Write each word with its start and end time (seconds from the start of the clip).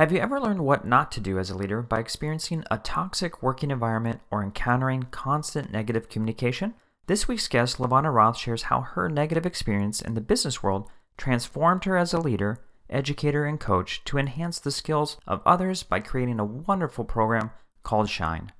Have 0.00 0.12
you 0.12 0.18
ever 0.18 0.40
learned 0.40 0.60
what 0.60 0.86
not 0.86 1.12
to 1.12 1.20
do 1.20 1.38
as 1.38 1.50
a 1.50 1.54
leader 1.54 1.82
by 1.82 1.98
experiencing 1.98 2.64
a 2.70 2.78
toxic 2.78 3.42
working 3.42 3.70
environment 3.70 4.22
or 4.30 4.42
encountering 4.42 5.02
constant 5.10 5.70
negative 5.70 6.08
communication? 6.08 6.72
This 7.06 7.28
week's 7.28 7.48
guest, 7.48 7.76
LaVonna 7.76 8.10
Roth, 8.10 8.38
shares 8.38 8.62
how 8.62 8.80
her 8.80 9.10
negative 9.10 9.44
experience 9.44 10.00
in 10.00 10.14
the 10.14 10.22
business 10.22 10.62
world 10.62 10.88
transformed 11.18 11.84
her 11.84 11.98
as 11.98 12.14
a 12.14 12.18
leader, 12.18 12.64
educator, 12.88 13.44
and 13.44 13.60
coach 13.60 14.02
to 14.06 14.16
enhance 14.16 14.58
the 14.58 14.70
skills 14.70 15.18
of 15.26 15.42
others 15.44 15.82
by 15.82 16.00
creating 16.00 16.40
a 16.40 16.46
wonderful 16.46 17.04
program 17.04 17.50
called 17.82 18.08
Shine. 18.08 18.52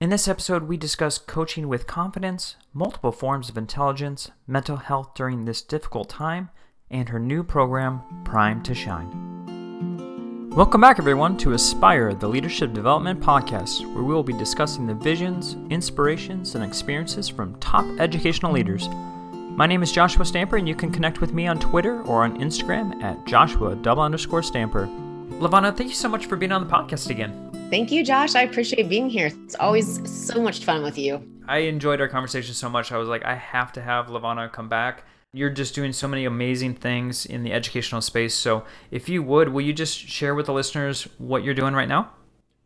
In 0.00 0.10
this 0.10 0.26
episode, 0.26 0.64
we 0.64 0.76
discuss 0.76 1.16
coaching 1.16 1.68
with 1.68 1.86
confidence, 1.86 2.56
multiple 2.74 3.12
forms 3.12 3.48
of 3.48 3.56
intelligence, 3.56 4.32
mental 4.48 4.78
health 4.78 5.14
during 5.14 5.44
this 5.44 5.62
difficult 5.62 6.08
time, 6.08 6.50
and 6.90 7.08
her 7.10 7.20
new 7.20 7.44
program, 7.44 8.02
Prime 8.24 8.64
to 8.64 8.74
Shine. 8.74 9.67
Welcome 10.58 10.80
back, 10.80 10.98
everyone, 10.98 11.36
to 11.36 11.52
Aspire, 11.52 12.14
the 12.14 12.26
Leadership 12.26 12.72
Development 12.72 13.20
Podcast, 13.20 13.86
where 13.94 14.02
we 14.02 14.12
will 14.12 14.24
be 14.24 14.32
discussing 14.32 14.88
the 14.88 14.94
visions, 14.94 15.56
inspirations, 15.70 16.56
and 16.56 16.64
experiences 16.64 17.28
from 17.28 17.54
top 17.60 17.84
educational 18.00 18.50
leaders. 18.50 18.88
My 19.30 19.66
name 19.68 19.84
is 19.84 19.92
Joshua 19.92 20.24
Stamper, 20.24 20.56
and 20.56 20.68
you 20.68 20.74
can 20.74 20.90
connect 20.90 21.20
with 21.20 21.32
me 21.32 21.46
on 21.46 21.60
Twitter 21.60 22.02
or 22.02 22.24
on 22.24 22.40
Instagram 22.40 23.00
at 23.04 23.24
Joshua 23.24 23.76
double 23.76 24.02
underscore 24.02 24.42
Stamper. 24.42 24.88
LaVonna, 25.38 25.76
thank 25.76 25.90
you 25.90 25.94
so 25.94 26.08
much 26.08 26.26
for 26.26 26.34
being 26.34 26.50
on 26.50 26.66
the 26.66 26.74
podcast 26.74 27.08
again. 27.08 27.52
Thank 27.70 27.92
you, 27.92 28.04
Josh. 28.04 28.34
I 28.34 28.42
appreciate 28.42 28.88
being 28.88 29.08
here. 29.08 29.30
It's 29.44 29.54
always 29.54 30.10
so 30.10 30.42
much 30.42 30.64
fun 30.64 30.82
with 30.82 30.98
you. 30.98 31.24
I 31.46 31.58
enjoyed 31.58 32.00
our 32.00 32.08
conversation 32.08 32.52
so 32.52 32.68
much. 32.68 32.90
I 32.90 32.96
was 32.96 33.08
like, 33.08 33.24
I 33.24 33.36
have 33.36 33.72
to 33.74 33.80
have 33.80 34.08
LaVonna 34.08 34.50
come 34.50 34.68
back 34.68 35.04
you're 35.32 35.50
just 35.50 35.74
doing 35.74 35.92
so 35.92 36.08
many 36.08 36.24
amazing 36.24 36.74
things 36.74 37.26
in 37.26 37.42
the 37.42 37.52
educational 37.52 38.00
space. 38.00 38.34
So, 38.34 38.64
if 38.90 39.08
you 39.08 39.22
would, 39.22 39.50
will 39.50 39.60
you 39.60 39.72
just 39.72 39.98
share 39.98 40.34
with 40.34 40.46
the 40.46 40.52
listeners 40.52 41.06
what 41.18 41.44
you're 41.44 41.54
doing 41.54 41.74
right 41.74 41.88
now? 41.88 42.10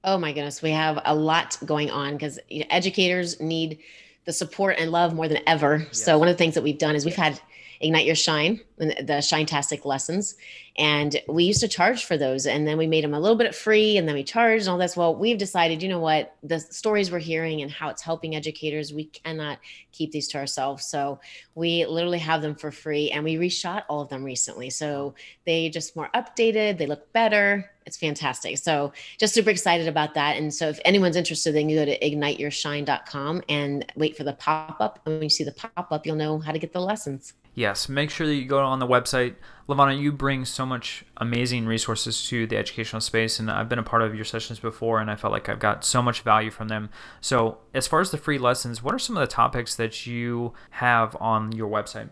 Oh 0.04 0.18
my 0.18 0.32
goodness, 0.32 0.62
we 0.62 0.70
have 0.70 1.00
a 1.04 1.14
lot 1.14 1.58
going 1.64 1.90
on 1.90 2.12
because 2.14 2.38
you 2.48 2.60
know, 2.60 2.66
educators 2.70 3.40
need 3.40 3.78
the 4.24 4.32
support 4.32 4.76
and 4.78 4.90
love 4.90 5.14
more 5.14 5.28
than 5.28 5.40
ever. 5.46 5.78
Yes. 5.78 6.02
So, 6.02 6.18
one 6.18 6.28
of 6.28 6.34
the 6.34 6.38
things 6.38 6.54
that 6.54 6.62
we've 6.62 6.78
done 6.78 6.94
is 6.94 7.04
we've 7.04 7.14
had 7.14 7.40
Ignite 7.82 8.06
Your 8.06 8.14
Shine, 8.14 8.60
the 8.78 9.20
Shine-tastic 9.20 9.84
lessons. 9.84 10.36
And 10.78 11.20
we 11.28 11.44
used 11.44 11.60
to 11.60 11.68
charge 11.68 12.04
for 12.04 12.16
those. 12.16 12.46
And 12.46 12.66
then 12.66 12.78
we 12.78 12.86
made 12.86 13.04
them 13.04 13.12
a 13.12 13.20
little 13.20 13.36
bit 13.36 13.54
free 13.54 13.98
and 13.98 14.08
then 14.08 14.14
we 14.14 14.22
charged 14.24 14.62
and 14.62 14.70
all 14.70 14.78
this. 14.78 14.96
Well, 14.96 15.14
we've 15.14 15.36
decided, 15.36 15.82
you 15.82 15.88
know 15.88 15.98
what, 15.98 16.34
the 16.42 16.60
stories 16.60 17.10
we're 17.10 17.18
hearing 17.18 17.60
and 17.60 17.70
how 17.70 17.90
it's 17.90 18.00
helping 18.00 18.34
educators, 18.34 18.92
we 18.92 19.04
cannot 19.04 19.58
keep 19.90 20.12
these 20.12 20.28
to 20.28 20.38
ourselves. 20.38 20.86
So 20.86 21.20
we 21.54 21.84
literally 21.84 22.20
have 22.20 22.40
them 22.40 22.54
for 22.54 22.70
free 22.70 23.10
and 23.10 23.22
we 23.22 23.36
reshot 23.36 23.82
all 23.88 24.00
of 24.00 24.08
them 24.08 24.24
recently. 24.24 24.70
So 24.70 25.14
they 25.44 25.68
just 25.68 25.94
more 25.94 26.08
updated, 26.14 26.78
they 26.78 26.86
look 26.86 27.12
better. 27.12 27.70
It's 27.84 27.96
fantastic. 27.96 28.56
So 28.58 28.92
just 29.18 29.34
super 29.34 29.50
excited 29.50 29.88
about 29.88 30.14
that. 30.14 30.36
And 30.36 30.54
so 30.54 30.68
if 30.68 30.78
anyone's 30.84 31.16
interested, 31.16 31.54
then 31.54 31.68
you 31.68 31.80
go 31.80 31.84
to 31.84 31.98
igniteyourshine.com 31.98 33.42
and 33.48 33.92
wait 33.96 34.16
for 34.16 34.22
the 34.24 34.34
pop 34.34 34.80
up. 34.80 35.00
And 35.04 35.16
when 35.16 35.24
you 35.24 35.28
see 35.28 35.44
the 35.44 35.52
pop 35.52 35.88
up, 35.90 36.06
you'll 36.06 36.16
know 36.16 36.38
how 36.38 36.52
to 36.52 36.60
get 36.60 36.72
the 36.72 36.80
lessons 36.80 37.34
yes, 37.54 37.88
make 37.88 38.10
sure 38.10 38.26
that 38.26 38.34
you 38.34 38.46
go 38.46 38.58
on 38.64 38.78
the 38.78 38.86
website. 38.86 39.34
LaVonna, 39.68 39.98
you 39.98 40.12
bring 40.12 40.44
so 40.44 40.66
much 40.66 41.04
amazing 41.16 41.66
resources 41.66 42.26
to 42.28 42.46
the 42.46 42.56
educational 42.56 43.00
space, 43.00 43.38
and 43.38 43.50
I've 43.50 43.68
been 43.68 43.78
a 43.78 43.84
part 43.84 44.02
of 44.02 44.14
your 44.14 44.24
sessions 44.24 44.58
before, 44.58 45.00
and 45.00 45.10
I 45.10 45.16
felt 45.16 45.32
like 45.32 45.48
I've 45.48 45.58
got 45.58 45.84
so 45.84 46.02
much 46.02 46.22
value 46.22 46.50
from 46.50 46.68
them. 46.68 46.90
So, 47.20 47.58
as 47.72 47.86
far 47.86 48.00
as 48.00 48.10
the 48.10 48.18
free 48.18 48.38
lessons, 48.38 48.82
what 48.82 48.94
are 48.94 48.98
some 48.98 49.16
of 49.16 49.20
the 49.20 49.32
topics 49.32 49.74
that 49.76 50.06
you 50.06 50.52
have 50.70 51.16
on 51.20 51.52
your 51.52 51.68
website? 51.68 52.08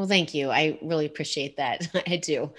Well, 0.00 0.08
thank 0.08 0.32
you. 0.32 0.50
I 0.50 0.78
really 0.80 1.04
appreciate 1.04 1.58
that. 1.58 1.86
I 2.06 2.16
do. 2.16 2.50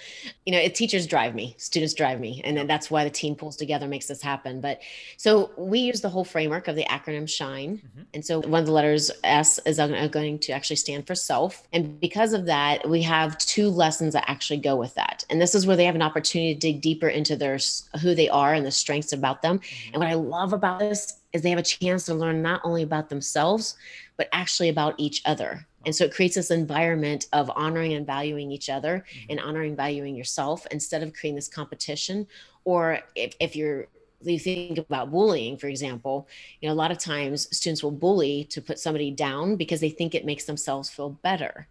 You 0.46 0.52
know, 0.52 0.60
it, 0.60 0.76
teachers 0.76 1.08
drive 1.08 1.34
me, 1.34 1.56
students 1.58 1.96
drive 1.96 2.20
me, 2.20 2.40
and 2.44 2.70
that's 2.70 2.92
why 2.92 3.04
the 3.04 3.10
team 3.10 3.34
pulls 3.34 3.56
together 3.56 3.88
makes 3.88 4.06
this 4.06 4.22
happen. 4.22 4.62
But 4.62 4.80
so 5.18 5.50
we 5.58 5.80
use 5.80 6.02
the 6.02 6.10
whole 6.10 6.24
framework 6.24 6.68
of 6.68 6.76
the 6.76 6.84
acronym 6.84 7.28
SHINE. 7.28 7.78
Mm-hmm. 7.78 8.02
And 8.14 8.24
so 8.24 8.42
one 8.42 8.60
of 8.60 8.68
the 8.68 8.72
letters 8.72 9.10
S 9.24 9.60
is 9.66 9.78
going 9.78 10.38
to 10.38 10.52
actually 10.52 10.76
stand 10.76 11.08
for 11.08 11.16
self. 11.16 11.68
And 11.74 12.00
because 12.00 12.34
of 12.34 12.46
that, 12.46 12.88
we 12.88 13.02
have 13.02 13.40
two 13.40 13.70
lessons 13.70 14.14
that 14.14 14.30
actually 14.30 14.60
go 14.60 14.76
with 14.76 14.94
that. 14.94 15.26
And 15.32 15.42
this 15.42 15.56
is 15.56 15.66
where 15.66 15.76
they 15.76 15.86
have 15.86 15.96
an 15.96 16.04
opportunity 16.04 16.54
to 16.54 16.60
dig 16.60 16.80
deeper 16.80 17.08
into 17.08 17.36
their 17.36 17.58
who 18.04 18.14
they 18.14 18.30
are 18.30 18.54
and 18.54 18.64
the 18.64 18.72
strengths 18.72 19.14
about 19.14 19.42
them. 19.42 19.58
Mm-hmm. 19.58 19.94
And 19.94 20.00
what 20.00 20.12
I 20.12 20.14
love 20.14 20.54
about 20.54 20.78
this 20.78 21.18
is 21.34 21.42
they 21.42 21.50
have 21.50 21.58
a 21.58 21.64
chance 21.64 22.06
to 22.06 22.14
learn 22.14 22.44
not 22.44 22.62
only 22.64 22.84
about 22.84 23.10
themselves, 23.10 23.78
but 24.16 24.30
actually 24.32 24.70
about 24.70 24.94
each 25.00 25.24
other 25.26 25.66
and 25.86 25.96
so 25.96 26.06
it 26.06 26.14
creates 26.14 26.36
this 26.36 26.52
environment 26.52 27.28
of 27.34 27.52
honoring 27.56 27.94
and 27.94 28.06
valuing 28.06 28.52
each 28.52 28.70
other 28.70 29.06
mm-hmm. 29.10 29.32
and 29.32 29.40
honoring 29.40 29.76
valuing 29.76 30.16
yourself 30.16 30.68
instead 30.72 31.04
of 31.04 31.14
creating 31.14 31.36
this 31.36 31.48
competition. 31.48 32.28
Or 32.66 33.00
if, 33.16 33.36
if 33.40 33.56
you're 33.56 33.88
you 34.24 34.38
think 34.38 34.78
about 34.78 35.10
bullying 35.12 35.58
for 35.58 35.68
example 35.68 36.28
you 36.60 36.68
know 36.68 36.74
a 36.74 36.76
lot 36.76 36.92
of 36.92 37.00
times 37.00 37.48
students 37.56 37.82
will 37.82 37.90
bully 37.90 38.44
to 38.46 38.62
put 38.62 38.78
somebody 38.78 39.10
down 39.10 39.56
because 39.56 39.80
they 39.80 39.90
think 39.90 40.14
it 40.14 40.26
makes 40.26 40.46
themselves 40.46 40.92
feel 40.92 41.10
better. 41.10 41.68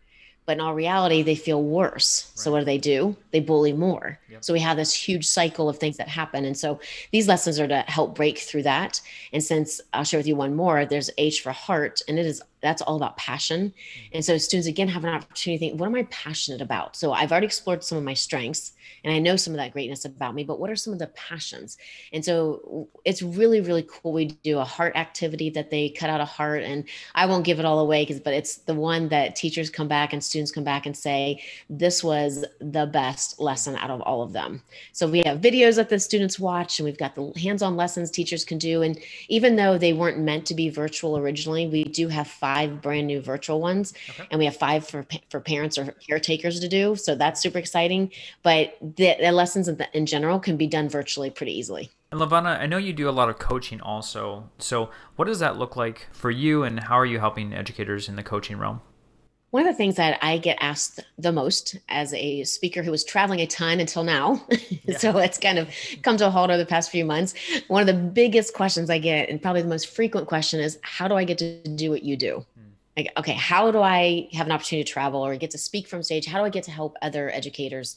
But 0.47 0.53
in 0.55 0.61
all 0.61 0.75
reality 0.75 1.23
they 1.23 1.37
feel 1.37 1.63
worse. 1.63 2.27
Right. 2.31 2.39
so 2.41 2.51
what 2.51 2.59
do 2.59 2.65
they 2.65 2.79
do? 2.79 3.15
They 3.31 3.39
bully 3.39 3.73
more. 3.73 4.19
Yep. 4.29 4.45
so 4.45 4.53
we 4.53 4.59
have 4.59 4.77
this 4.77 4.93
huge 4.93 5.29
cycle 5.29 5.69
of 5.69 5.79
things 5.79 5.97
that 5.99 6.09
happen. 6.09 6.45
And 6.45 6.59
so 6.59 6.81
these 7.13 7.29
lessons 7.29 7.61
are 7.61 7.69
to 7.69 7.83
help 7.83 8.17
break 8.17 8.39
through 8.39 8.65
that. 8.65 9.01
And 9.33 9.45
since 9.45 9.81
i'll 9.93 10.03
share 10.03 10.19
with 10.19 10.27
you 10.27 10.35
one 10.35 10.57
more 10.57 10.85
there's 10.85 11.11
h 11.19 11.41
for 11.43 11.53
heart 11.53 12.03
and 12.09 12.19
it 12.19 12.27
is 12.27 12.43
that's 12.63 12.83
all 12.83 12.97
about 12.97 13.17
passion. 13.17 13.69
Mm-hmm. 13.69 14.15
And 14.15 14.25
so 14.25 14.39
students 14.39 14.69
again 14.69 14.89
have 14.89 15.05
an 15.05 15.11
opportunity 15.11 15.59
to 15.59 15.71
think, 15.71 15.81
what 15.81 15.87
am 15.87 15.95
I 15.95 16.05
passionate 16.05 16.61
about? 16.61 16.97
So 16.97 17.13
I've 17.13 17.33
already 17.33 17.47
explored 17.47 17.83
some 17.85 17.99
of 17.99 18.05
my 18.05 18.15
strengths 18.15 18.73
and 19.05 19.13
I 19.13 19.19
know 19.19 19.37
some 19.37 19.55
of 19.55 19.59
that 19.59 19.73
greatness 19.73 20.05
about 20.05 20.35
me, 20.35 20.45
but 20.45 20.61
what 20.61 20.71
are 20.71 20.77
some 20.77 20.93
of 20.93 20.99
the 20.99 21.07
passions? 21.09 21.79
And 22.13 22.25
so 22.25 22.89
it's 23.05 23.23
really, 23.23 23.61
really 23.61 23.87
cool. 23.89 24.13
We 24.13 24.27
do 24.27 24.59
a 24.59 24.65
heart 24.65 24.97
activity 24.97 25.49
that 25.51 25.71
they 25.71 25.91
cut 25.91 26.11
out 26.11 26.21
a 26.21 26.25
heart 26.27 26.63
and 26.63 26.85
I 27.15 27.27
won't 27.27 27.45
give 27.45 27.59
it 27.59 27.65
all 27.65 27.81
away 27.81 28.03
because, 28.03 28.21
but 28.21 28.35
it's 28.35 28.57
the 28.57 28.75
one 28.75 29.09
that 29.09 29.37
teachers 29.37 29.71
come 29.71 29.89
back 29.89 30.13
and 30.13 30.23
students 30.23 30.53
come 30.53 30.65
back 30.65 30.87
and 30.87 30.97
say, 30.97 31.43
this 31.71 32.05
was 32.05 32.45
the 32.61 32.87
best 32.87 33.41
lesson 33.41 33.77
out 33.77 33.91
of 33.91 34.01
all 34.03 34.23
of 34.23 34.33
them. 34.33 34.63
So 34.93 35.09
we 35.09 35.23
have 35.25 35.41
videos 35.41 35.77
that 35.77 35.89
the 35.89 35.99
students 35.99 36.39
watch 36.39 36.79
and 36.79 36.85
we've 36.85 36.99
got 36.99 37.15
the 37.15 37.33
hands-on 37.41 37.77
lessons 37.77 38.11
teachers 38.11 38.45
can 38.45 38.59
do. 38.59 38.83
And 38.83 38.99
even 39.29 39.57
though 39.57 39.79
they 39.79 39.93
weren't 39.93 40.19
meant 40.19 40.47
to 40.47 40.55
be 40.55 40.69
virtual 40.69 41.17
originally, 41.17 41.67
we 41.67 41.85
do 41.85 42.09
have 42.09 42.29
five 42.29 42.50
five 42.51 42.83
brand 42.83 43.07
new 43.07 43.21
virtual 43.21 43.61
ones, 43.61 43.95
okay. 44.11 44.27
and 44.31 44.39
we 44.39 44.45
have 44.45 44.57
five 44.57 44.87
for 44.87 45.07
for 45.29 45.41
parents 45.41 45.79
or 45.79 45.85
caretakers 46.09 46.61
to 46.61 46.69
do. 46.69 46.97
So 46.97 47.15
that's 47.15 47.41
super 47.41 47.59
exciting. 47.59 48.11
But 48.43 48.77
the, 48.81 49.17
the 49.21 49.33
lessons 49.33 49.69
in, 49.69 49.77
the, 49.77 49.89
in 49.99 50.07
general 50.07 50.39
can 50.41 50.57
be 50.57 50.67
done 50.67 50.89
virtually 50.89 51.31
pretty 51.31 51.57
easily. 51.61 51.91
And 52.13 52.21
LaVonna, 52.21 52.59
I 52.59 52.67
know 52.67 52.77
you 52.77 52.93
do 52.93 53.09
a 53.09 53.17
lot 53.21 53.29
of 53.29 53.39
coaching 53.39 53.81
also. 53.81 54.51
So 54.59 54.91
what 55.17 55.27
does 55.27 55.39
that 55.39 55.59
look 55.59 55.77
like 55.77 56.09
for 56.13 56.31
you, 56.31 56.65
and 56.65 56.81
how 56.81 56.99
are 56.99 57.07
you 57.07 57.21
helping 57.21 57.55
educators 57.55 58.09
in 58.09 58.17
the 58.17 58.25
coaching 58.25 58.59
realm? 58.59 58.81
One 59.51 59.67
of 59.67 59.73
the 59.73 59.77
things 59.77 59.97
that 59.97 60.19
I 60.23 60.39
get 60.39 60.59
asked 60.61 61.01
the 61.19 61.33
most 61.33 61.77
as 61.89 62.15
a 62.15 62.45
speaker 62.45 62.83
who 62.83 62.93
was 62.93 63.03
traveling 63.03 63.41
a 63.41 63.47
ton 63.47 63.81
until 63.81 64.05
now, 64.05 64.47
yeah. 64.85 64.97
so 64.97 65.19
it's 65.19 65.39
kind 65.39 65.59
of 65.59 65.69
come 66.03 66.17
to 66.19 66.29
a 66.29 66.31
halt 66.31 66.51
over 66.51 66.59
the 66.59 66.67
past 66.67 66.91
few 66.91 67.05
months. 67.05 67.35
One 67.67 67.81
of 67.81 67.89
the 67.89 68.01
biggest 68.01 68.55
questions 68.55 68.91
I 68.91 68.99
get, 68.99 69.29
and 69.29 69.43
probably 69.43 69.63
the 69.63 69.69
most 69.69 69.89
frequent 69.89 70.29
question, 70.29 70.61
is 70.61 70.79
how 70.83 71.09
do 71.09 71.15
I 71.15 71.25
get 71.25 71.39
to 71.39 71.63
do 71.63 71.91
what 71.91 72.05
you 72.05 72.17
do? 72.17 72.47
Hmm. 72.55 72.71
Like, 72.97 73.13
okay, 73.17 73.33
how 73.33 73.73
do 73.73 73.81
I 73.81 74.29
have 74.33 74.47
an 74.47 74.53
opportunity 74.53 74.85
to 74.85 74.93
travel 74.93 75.25
or 75.25 75.37
get 75.37 75.51
to 75.51 75.59
speak 75.59 75.89
from 75.89 76.05
stage? 76.05 76.27
How 76.27 76.39
do 76.39 76.45
I 76.45 76.51
get 76.51 76.65
to 76.65 76.71
help 76.71 76.97
other 77.03 77.29
educators? 77.31 77.97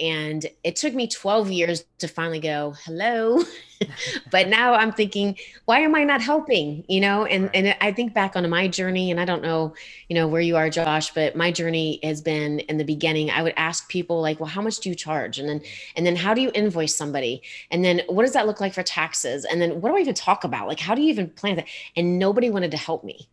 And 0.00 0.46
it 0.64 0.76
took 0.76 0.94
me 0.94 1.08
12 1.08 1.50
years 1.50 1.84
to 1.98 2.08
finally 2.08 2.40
go, 2.40 2.74
hello. 2.84 3.42
but 4.30 4.48
now 4.48 4.74
I'm 4.74 4.92
thinking, 4.92 5.36
why 5.64 5.80
am 5.80 5.94
I 5.94 6.04
not 6.04 6.20
helping? 6.20 6.84
You 6.88 7.00
know, 7.00 7.24
and, 7.24 7.44
right. 7.44 7.50
and 7.54 7.76
I 7.80 7.92
think 7.92 8.14
back 8.14 8.36
on 8.36 8.48
my 8.48 8.68
journey, 8.68 9.10
and 9.10 9.20
I 9.20 9.24
don't 9.24 9.42
know, 9.42 9.74
you 10.08 10.14
know, 10.14 10.26
where 10.28 10.40
you 10.40 10.56
are, 10.56 10.70
Josh, 10.70 11.12
but 11.12 11.36
my 11.36 11.50
journey 11.50 12.00
has 12.02 12.20
been 12.20 12.60
in 12.60 12.78
the 12.78 12.84
beginning, 12.84 13.30
I 13.30 13.42
would 13.42 13.54
ask 13.56 13.88
people 13.88 14.20
like, 14.20 14.40
well, 14.40 14.48
how 14.48 14.62
much 14.62 14.78
do 14.78 14.88
you 14.88 14.94
charge? 14.94 15.38
And 15.38 15.48
then, 15.48 15.62
and 15.96 16.06
then 16.06 16.16
how 16.16 16.34
do 16.34 16.40
you 16.40 16.50
invoice 16.54 16.94
somebody? 16.94 17.42
And 17.70 17.84
then 17.84 18.02
what 18.08 18.22
does 18.22 18.32
that 18.32 18.46
look 18.46 18.60
like 18.60 18.74
for 18.74 18.82
taxes? 18.82 19.44
And 19.44 19.60
then 19.60 19.80
what 19.80 19.90
do 19.90 19.96
I 19.96 20.00
even 20.00 20.14
talk 20.14 20.44
about? 20.44 20.68
Like, 20.68 20.80
how 20.80 20.94
do 20.94 21.02
you 21.02 21.08
even 21.08 21.30
plan 21.30 21.56
that? 21.56 21.66
And 21.96 22.18
nobody 22.18 22.50
wanted 22.50 22.70
to 22.72 22.76
help 22.76 23.04
me 23.04 23.28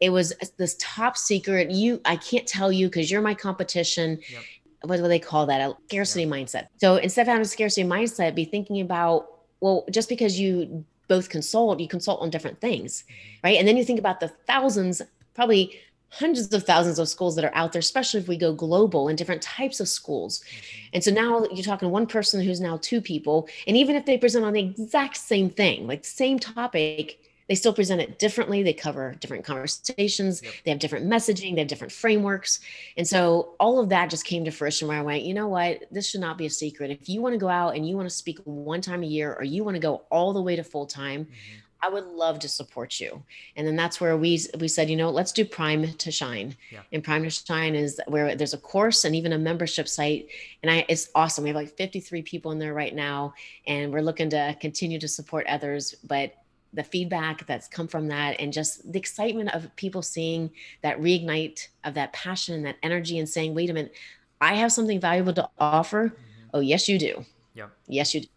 it 0.00 0.10
was 0.10 0.32
uh, 0.32 0.46
this 0.56 0.76
top 0.80 1.16
secret 1.16 1.70
you 1.70 2.00
i 2.04 2.16
can't 2.16 2.46
tell 2.46 2.72
you 2.72 2.86
because 2.86 3.10
you're 3.10 3.20
my 3.20 3.34
competition 3.34 4.18
yep 4.32 4.42
what 4.82 4.96
do 4.96 5.08
they 5.08 5.18
call 5.18 5.46
that? 5.46 5.60
A 5.60 5.76
scarcity 5.86 6.26
mindset. 6.26 6.68
So 6.78 6.96
instead 6.96 7.22
of 7.22 7.28
having 7.28 7.42
a 7.42 7.46
scarcity 7.46 7.86
mindset, 7.86 8.34
be 8.34 8.44
thinking 8.44 8.80
about, 8.80 9.26
well, 9.60 9.84
just 9.90 10.08
because 10.08 10.38
you 10.38 10.84
both 11.08 11.28
consult, 11.28 11.80
you 11.80 11.88
consult 11.88 12.22
on 12.22 12.30
different 12.30 12.60
things, 12.60 13.02
mm-hmm. 13.02 13.46
right? 13.46 13.58
And 13.58 13.68
then 13.68 13.76
you 13.76 13.84
think 13.84 13.98
about 13.98 14.20
the 14.20 14.28
thousands, 14.28 15.02
probably 15.34 15.78
hundreds 16.12 16.52
of 16.52 16.64
thousands 16.64 16.98
of 16.98 17.08
schools 17.08 17.36
that 17.36 17.44
are 17.44 17.54
out 17.54 17.72
there, 17.72 17.80
especially 17.80 18.20
if 18.20 18.26
we 18.26 18.36
go 18.36 18.52
global 18.52 19.08
and 19.08 19.16
different 19.16 19.42
types 19.42 19.80
of 19.80 19.88
schools. 19.88 20.40
Mm-hmm. 20.40 20.88
And 20.94 21.04
so 21.04 21.10
now 21.10 21.44
you're 21.52 21.64
talking 21.64 21.86
to 21.86 21.90
one 21.90 22.06
person 22.06 22.42
who's 22.42 22.60
now 22.60 22.78
two 22.80 23.00
people. 23.00 23.48
And 23.66 23.76
even 23.76 23.96
if 23.96 24.06
they 24.06 24.18
present 24.18 24.44
on 24.44 24.54
the 24.54 24.60
exact 24.60 25.16
same 25.18 25.50
thing, 25.50 25.86
like 25.86 26.04
same 26.04 26.38
topic, 26.38 27.19
they 27.50 27.56
still 27.56 27.72
present 27.72 28.00
it 28.00 28.20
differently. 28.20 28.62
They 28.62 28.72
cover 28.72 29.16
different 29.18 29.44
conversations. 29.44 30.40
Yep. 30.40 30.52
They 30.64 30.70
have 30.70 30.78
different 30.78 31.10
messaging. 31.10 31.56
They 31.56 31.62
have 31.62 31.68
different 31.68 31.92
frameworks. 31.92 32.60
And 32.96 33.08
so 33.08 33.56
all 33.58 33.80
of 33.80 33.88
that 33.88 34.08
just 34.08 34.24
came 34.24 34.44
to 34.44 34.52
fruition 34.52 34.86
where 34.86 34.96
I 34.96 35.02
went, 35.02 35.24
you 35.24 35.34
know 35.34 35.48
what? 35.48 35.82
This 35.90 36.08
should 36.08 36.20
not 36.20 36.38
be 36.38 36.46
a 36.46 36.50
secret. 36.50 36.92
If 36.92 37.08
you 37.08 37.20
want 37.20 37.32
to 37.32 37.38
go 37.38 37.48
out 37.48 37.74
and 37.74 37.88
you 37.88 37.96
want 37.96 38.08
to 38.08 38.14
speak 38.14 38.38
one 38.44 38.80
time 38.80 39.02
a 39.02 39.06
year 39.06 39.34
or 39.34 39.42
you 39.42 39.64
want 39.64 39.74
to 39.74 39.80
go 39.80 40.04
all 40.10 40.32
the 40.32 40.40
way 40.40 40.54
to 40.54 40.62
full 40.62 40.86
time, 40.86 41.24
mm-hmm. 41.24 41.58
I 41.82 41.88
would 41.88 42.04
love 42.04 42.38
to 42.40 42.48
support 42.48 43.00
you. 43.00 43.20
And 43.56 43.66
then 43.66 43.74
that's 43.74 44.00
where 44.00 44.16
we 44.16 44.40
we 44.60 44.68
said, 44.68 44.88
you 44.88 44.96
know, 44.96 45.10
let's 45.10 45.32
do 45.32 45.44
Prime 45.44 45.92
to 45.92 46.12
Shine. 46.12 46.56
Yeah. 46.70 46.82
And 46.92 47.02
Prime 47.02 47.24
to 47.24 47.30
Shine 47.30 47.74
is 47.74 48.00
where 48.06 48.36
there's 48.36 48.54
a 48.54 48.58
course 48.58 49.04
and 49.04 49.16
even 49.16 49.32
a 49.32 49.38
membership 49.38 49.88
site. 49.88 50.28
And 50.62 50.70
I 50.70 50.84
it's 50.88 51.08
awesome. 51.16 51.42
We 51.42 51.50
have 51.50 51.56
like 51.56 51.76
53 51.76 52.22
people 52.22 52.52
in 52.52 52.60
there 52.60 52.74
right 52.74 52.94
now. 52.94 53.34
And 53.66 53.92
we're 53.92 54.02
looking 54.02 54.30
to 54.30 54.56
continue 54.60 55.00
to 55.00 55.08
support 55.08 55.48
others. 55.48 55.96
But 56.04 56.34
the 56.72 56.84
feedback 56.84 57.46
that's 57.46 57.68
come 57.68 57.88
from 57.88 58.08
that 58.08 58.38
and 58.40 58.52
just 58.52 58.92
the 58.92 58.98
excitement 58.98 59.52
of 59.54 59.74
people 59.76 60.02
seeing 60.02 60.50
that 60.82 61.00
reignite 61.00 61.68
of 61.84 61.94
that 61.94 62.12
passion 62.12 62.54
and 62.54 62.64
that 62.64 62.76
energy 62.82 63.18
and 63.18 63.28
saying 63.28 63.54
wait 63.54 63.70
a 63.70 63.72
minute 63.72 63.94
i 64.40 64.54
have 64.54 64.72
something 64.72 65.00
valuable 65.00 65.32
to 65.32 65.48
offer. 65.58 66.08
Mm-hmm. 66.08 66.48
oh 66.54 66.60
yes 66.60 66.88
you 66.88 66.98
do. 66.98 67.24
Yeah 67.54 67.66
yes 67.86 68.14
you 68.14 68.22
do. 68.22 68.28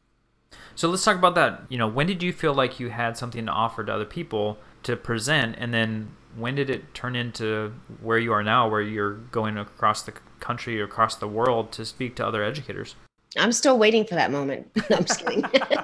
So 0.76 0.90
let's 0.90 1.04
talk 1.04 1.18
about 1.18 1.36
that. 1.36 1.62
You 1.70 1.78
know 1.78 1.88
when 1.88 2.08
did 2.08 2.24
you 2.24 2.34
feel 2.34 2.54
like 2.54 2.80
you 2.80 2.90
had 2.90 3.18
something 3.18 3.46
to 3.46 3.52
offer 3.52 3.84
to 3.84 3.94
other 3.94 4.06
people 4.06 4.58
to 4.84 4.96
present? 4.96 5.56
And 5.58 5.74
then 5.74 6.16
when 6.36 6.56
did 6.56 6.70
it 6.70 6.94
turn 6.94 7.16
into 7.16 7.74
where 8.02 8.18
you 8.18 8.34
are 8.34 8.44
now 8.44 8.68
where 8.68 8.82
you're 8.82 9.14
going 9.14 9.58
across 9.58 10.02
the 10.04 10.14
country 10.40 10.82
across 10.82 11.16
the 11.16 11.28
world 11.28 11.72
to 11.74 11.86
speak 11.86 12.16
to 12.16 12.26
other 12.26 12.44
educators? 12.44 12.96
I'm 13.38 13.52
still 13.52 13.80
waiting 13.80 14.06
for 14.06 14.16
that 14.16 14.32
moment. 14.32 14.70
I'm 14.90 15.06
just 15.06 15.26
kidding 15.26 15.44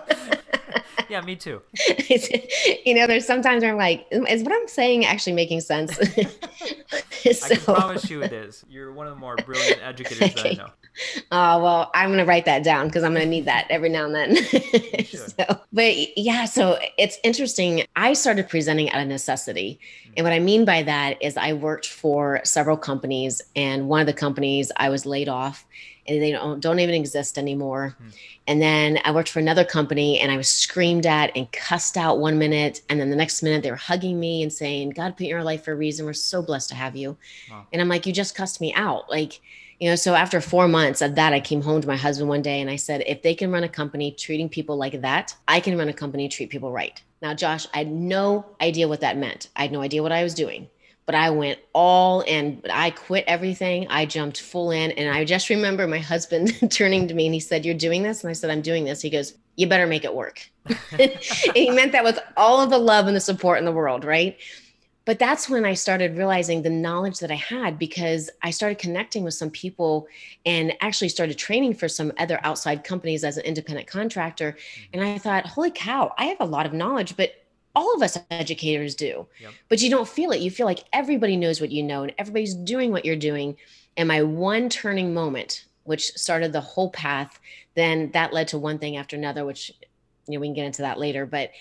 yeah, 1.09 1.21
me 1.21 1.35
too. 1.35 1.61
you 2.85 2.93
know, 2.93 3.07
there's 3.07 3.25
sometimes 3.25 3.63
where 3.63 3.71
I'm 3.71 3.77
like, 3.77 4.07
is 4.11 4.43
what 4.43 4.53
I'm 4.53 4.67
saying 4.67 5.05
actually 5.05 5.33
making 5.33 5.61
sense? 5.61 5.95
so, 5.95 6.01
I 7.45 7.49
can 7.49 7.57
promise 7.63 8.09
you 8.09 8.21
it 8.23 8.31
is. 8.31 8.63
You're 8.69 8.93
one 8.93 9.07
of 9.07 9.13
the 9.13 9.19
more 9.19 9.35
brilliant 9.37 9.81
educators 9.83 10.31
okay. 10.31 10.55
that 10.55 10.61
I 10.61 10.63
know. 10.65 10.71
Oh, 11.31 11.63
well, 11.63 11.91
I'm 11.93 12.09
going 12.09 12.19
to 12.19 12.25
write 12.25 12.45
that 12.45 12.63
down 12.63 12.87
because 12.87 13.03
I'm 13.03 13.13
going 13.13 13.25
to 13.25 13.29
need 13.29 13.45
that 13.45 13.67
every 13.69 13.89
now 13.89 14.05
and 14.05 14.15
then. 14.15 15.05
so, 15.05 15.59
but 15.71 16.17
yeah, 16.17 16.45
so 16.45 16.77
it's 16.97 17.17
interesting. 17.23 17.83
I 17.95 18.13
started 18.13 18.49
presenting 18.49 18.91
out 18.91 19.01
of 19.01 19.07
necessity. 19.07 19.79
And 20.17 20.23
what 20.23 20.33
I 20.33 20.39
mean 20.39 20.65
by 20.65 20.83
that 20.83 21.21
is 21.21 21.37
I 21.37 21.53
worked 21.53 21.87
for 21.87 22.41
several 22.43 22.77
companies, 22.77 23.41
and 23.55 23.87
one 23.87 24.01
of 24.01 24.07
the 24.07 24.13
companies 24.13 24.71
I 24.77 24.89
was 24.89 25.05
laid 25.05 25.29
off 25.29 25.65
and 26.09 26.21
they 26.21 26.31
don't, 26.31 26.59
don't 26.59 26.79
even 26.79 26.95
exist 26.95 27.37
anymore. 27.37 27.95
Hmm. 27.97 28.09
And 28.47 28.61
then 28.61 28.99
I 29.05 29.11
worked 29.11 29.29
for 29.29 29.39
another 29.39 29.63
company 29.63 30.19
and 30.19 30.31
I 30.31 30.37
was 30.37 30.49
screamed 30.49 31.05
at 31.05 31.31
and 31.35 31.51
cussed 31.51 31.97
out 31.97 32.17
one 32.17 32.39
minute. 32.39 32.81
And 32.89 32.99
then 32.99 33.11
the 33.11 33.15
next 33.15 33.43
minute 33.43 33.61
they 33.61 33.69
were 33.69 33.77
hugging 33.77 34.19
me 34.19 34.41
and 34.41 34.51
saying, 34.51 34.91
God 34.91 35.15
put 35.15 35.21
you 35.21 35.25
in 35.27 35.29
your 35.29 35.43
life 35.43 35.63
for 35.63 35.73
a 35.73 35.75
reason. 35.75 36.05
We're 36.05 36.13
so 36.13 36.41
blessed 36.41 36.69
to 36.69 36.75
have 36.75 36.95
you. 36.95 37.15
Wow. 37.51 37.67
And 37.71 37.81
I'm 37.81 37.87
like, 37.87 38.07
you 38.07 38.13
just 38.13 38.35
cussed 38.35 38.59
me 38.59 38.73
out. 38.73 39.09
Like, 39.09 39.39
you 39.79 39.89
know, 39.89 39.95
so 39.95 40.13
after 40.13 40.41
four 40.41 40.67
months 40.67 41.01
of 41.01 41.15
that, 41.15 41.33
I 41.33 41.39
came 41.39 41.61
home 41.61 41.81
to 41.81 41.87
my 41.87 41.95
husband 41.95 42.29
one 42.29 42.41
day 42.41 42.59
and 42.59 42.69
I 42.69 42.75
said, 42.75 43.03
if 43.07 43.21
they 43.21 43.33
can 43.33 43.51
run 43.51 43.63
a 43.63 43.69
company 43.69 44.11
treating 44.11 44.49
people 44.49 44.77
like 44.77 45.01
that, 45.01 45.35
I 45.47 45.59
can 45.59 45.77
run 45.77 45.89
a 45.89 45.93
company 45.93 46.27
treat 46.27 46.49
people 46.49 46.71
right. 46.71 47.01
Now, 47.21 47.33
Josh, 47.33 47.67
I 47.73 47.79
had 47.79 47.91
no 47.91 48.45
idea 48.61 48.87
what 48.87 49.01
that 49.01 49.17
meant. 49.17 49.49
I 49.55 49.63
had 49.63 49.71
no 49.71 49.81
idea 49.81 50.03
what 50.03 50.11
I 50.11 50.23
was 50.23 50.33
doing 50.33 50.69
but 51.09 51.15
I 51.15 51.31
went 51.31 51.57
all 51.73 52.21
in. 52.21 52.61
I 52.71 52.91
quit 52.91 53.23
everything. 53.25 53.87
I 53.89 54.05
jumped 54.05 54.39
full 54.41 54.69
in. 54.69 54.91
And 54.91 55.09
I 55.09 55.25
just 55.25 55.49
remember 55.49 55.87
my 55.87 55.97
husband 55.97 56.53
turning 56.71 57.07
to 57.07 57.15
me 57.15 57.25
and 57.25 57.33
he 57.33 57.39
said, 57.39 57.65
You're 57.65 57.73
doing 57.73 58.03
this? 58.03 58.23
And 58.23 58.29
I 58.29 58.33
said, 58.33 58.51
I'm 58.51 58.61
doing 58.61 58.85
this. 58.85 59.01
He 59.01 59.09
goes, 59.09 59.33
You 59.55 59.65
better 59.65 59.87
make 59.87 60.05
it 60.05 60.13
work. 60.13 60.47
he 61.55 61.71
meant 61.71 61.93
that 61.93 62.03
with 62.03 62.19
all 62.37 62.61
of 62.61 62.69
the 62.69 62.77
love 62.77 63.07
and 63.07 63.15
the 63.15 63.21
support 63.21 63.57
in 63.57 63.65
the 63.65 63.71
world, 63.71 64.05
right? 64.05 64.37
But 65.09 65.17
that's 65.17 65.49
when 65.49 65.65
I 65.65 65.73
started 65.73 66.15
realizing 66.15 66.61
the 66.61 66.69
knowledge 66.69 67.17
that 67.17 67.31
I 67.31 67.35
had 67.35 67.79
because 67.79 68.29
I 68.43 68.51
started 68.51 68.77
connecting 68.77 69.23
with 69.23 69.33
some 69.33 69.49
people 69.49 70.07
and 70.45 70.71
actually 70.81 71.09
started 71.09 71.35
training 71.35 71.73
for 71.73 71.87
some 71.89 72.13
other 72.19 72.39
outside 72.43 72.83
companies 72.83 73.23
as 73.23 73.35
an 73.35 73.43
independent 73.43 73.87
contractor. 73.87 74.51
Mm-hmm. 74.51 74.83
And 74.93 75.03
I 75.03 75.17
thought, 75.17 75.47
holy 75.47 75.71
cow, 75.71 76.13
I 76.19 76.25
have 76.25 76.39
a 76.39 76.45
lot 76.45 76.67
of 76.67 76.73
knowledge, 76.73 77.17
but 77.17 77.43
all 77.75 77.91
of 77.95 78.03
us 78.03 78.19
educators 78.29 78.93
do 78.93 79.25
yep. 79.39 79.51
but 79.67 79.79
you 79.79 79.89
don't 79.89 80.07
feel 80.07 80.31
it 80.31 80.41
you 80.41 80.49
feel 80.49 80.65
like 80.65 80.83
everybody 80.91 81.37
knows 81.37 81.61
what 81.61 81.71
you 81.71 81.83
know 81.83 82.01
and 82.01 82.11
everybody's 82.17 82.55
doing 82.55 82.91
what 82.91 83.05
you're 83.05 83.15
doing 83.15 83.55
and 83.95 84.07
my 84.07 84.23
one 84.23 84.69
turning 84.69 85.13
moment 85.13 85.65
which 85.83 86.11
started 86.13 86.51
the 86.51 86.59
whole 86.59 86.89
path 86.89 87.39
then 87.75 88.09
that 88.11 88.33
led 88.33 88.47
to 88.47 88.57
one 88.57 88.79
thing 88.79 88.97
after 88.97 89.15
another 89.15 89.45
which 89.45 89.71
you 90.27 90.33
know 90.33 90.39
we 90.39 90.47
can 90.47 90.55
get 90.55 90.65
into 90.65 90.81
that 90.81 90.97
later 90.97 91.27
but 91.27 91.51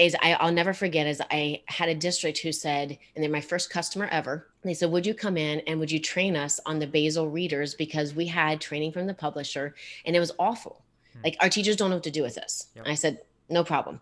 is 0.00 0.16
I, 0.20 0.34
i'll 0.34 0.52
never 0.52 0.72
forget 0.72 1.06
is 1.06 1.22
i 1.30 1.62
had 1.66 1.88
a 1.88 1.94
district 1.94 2.38
who 2.38 2.52
said 2.52 2.98
and 3.14 3.22
they're 3.22 3.30
my 3.30 3.40
first 3.40 3.70
customer 3.70 4.08
ever 4.10 4.48
they 4.62 4.74
said 4.74 4.90
would 4.90 5.06
you 5.06 5.14
come 5.14 5.36
in 5.36 5.60
and 5.60 5.78
would 5.78 5.90
you 5.90 6.00
train 6.00 6.36
us 6.36 6.60
on 6.66 6.78
the 6.78 6.86
basal 6.86 7.28
readers 7.28 7.74
because 7.74 8.14
we 8.14 8.26
had 8.26 8.60
training 8.60 8.92
from 8.92 9.06
the 9.06 9.14
publisher 9.14 9.74
and 10.04 10.16
it 10.16 10.20
was 10.20 10.32
awful 10.38 10.82
hmm. 11.12 11.20
like 11.24 11.36
our 11.40 11.48
teachers 11.48 11.76
don't 11.76 11.90
know 11.90 11.96
what 11.96 12.04
to 12.04 12.10
do 12.10 12.22
with 12.22 12.34
this 12.34 12.68
yep. 12.74 12.86
i 12.86 12.94
said 12.94 13.20
no 13.48 13.62
problem 13.64 14.00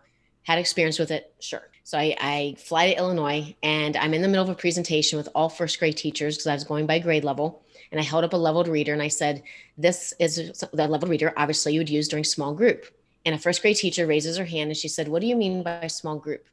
had 0.49 0.59
experience 0.59 0.99
with 0.99 1.11
it, 1.11 1.35
sure. 1.41 1.69
So 1.85 1.99
I, 1.99 2.17
I, 2.19 2.55
fly 2.57 2.91
to 2.91 2.97
Illinois 2.97 3.55
and 3.63 3.99
I'm 3.99 4.15
in 4.15 4.23
the 4.23 4.29
middle 4.29 4.45
of 4.45 4.49
a 4.49 4.55
presentation 4.55 5.19
with 5.19 5.29
all 5.35 5.51
first 5.51 5.79
grade 5.79 5.99
teachers 5.99 6.37
because 6.37 6.47
I 6.47 6.55
was 6.55 6.65
going 6.65 6.87
by 6.87 7.01
grade 7.01 7.23
level. 7.23 7.63
And 7.93 8.01
I 8.01 8.03
held 8.03 8.25
up 8.25 8.33
a 8.33 8.37
leveled 8.39 8.67
reader 8.67 8.95
and 8.95 9.03
I 9.03 9.09
said, 9.09 9.43
This 9.77 10.15
is 10.19 10.65
the 10.73 10.89
leveled 10.89 11.11
reader, 11.11 11.35
obviously, 11.37 11.75
you 11.75 11.81
would 11.81 11.91
use 11.91 12.09
during 12.09 12.25
small 12.25 12.55
group. 12.55 12.87
And 13.29 13.35
a 13.35 13.39
first 13.39 13.61
grade 13.61 13.77
teacher 13.77 14.07
raises 14.07 14.39
her 14.39 14.47
hand 14.47 14.71
and 14.71 14.77
she 14.77 14.89
said, 14.89 15.07
What 15.07 15.21
do 15.21 15.27
you 15.27 15.37
mean 15.37 15.63
by 15.63 15.87
small 15.89 16.17
group? 16.17 16.47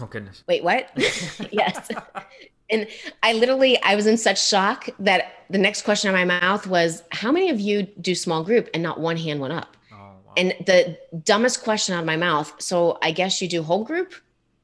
Oh, 0.00 0.06
goodness. 0.08 0.42
Wait, 0.48 0.64
what? 0.64 0.90
yes. 1.52 1.90
And 2.70 2.88
I 3.22 3.34
literally, 3.34 3.80
I 3.82 3.96
was 3.96 4.06
in 4.06 4.16
such 4.16 4.42
shock 4.42 4.88
that 4.98 5.44
the 5.50 5.58
next 5.58 5.82
question 5.82 6.08
in 6.08 6.16
my 6.16 6.24
mouth 6.24 6.66
was, 6.66 7.02
How 7.12 7.30
many 7.30 7.50
of 7.50 7.60
you 7.60 7.82
do 7.82 8.14
small 8.14 8.42
group? 8.42 8.70
And 8.72 8.82
not 8.82 8.98
one 8.98 9.18
hand 9.18 9.40
went 9.40 9.52
up. 9.52 9.76
Oh, 9.92 9.96
wow. 9.96 10.32
And 10.38 10.54
the 10.64 10.98
dumbest 11.22 11.62
question 11.62 11.94
out 11.94 12.00
of 12.00 12.06
my 12.06 12.16
mouth. 12.16 12.54
So 12.62 12.96
I 13.02 13.10
guess 13.10 13.42
you 13.42 13.46
do 13.46 13.62
whole 13.62 13.84
group? 13.84 14.14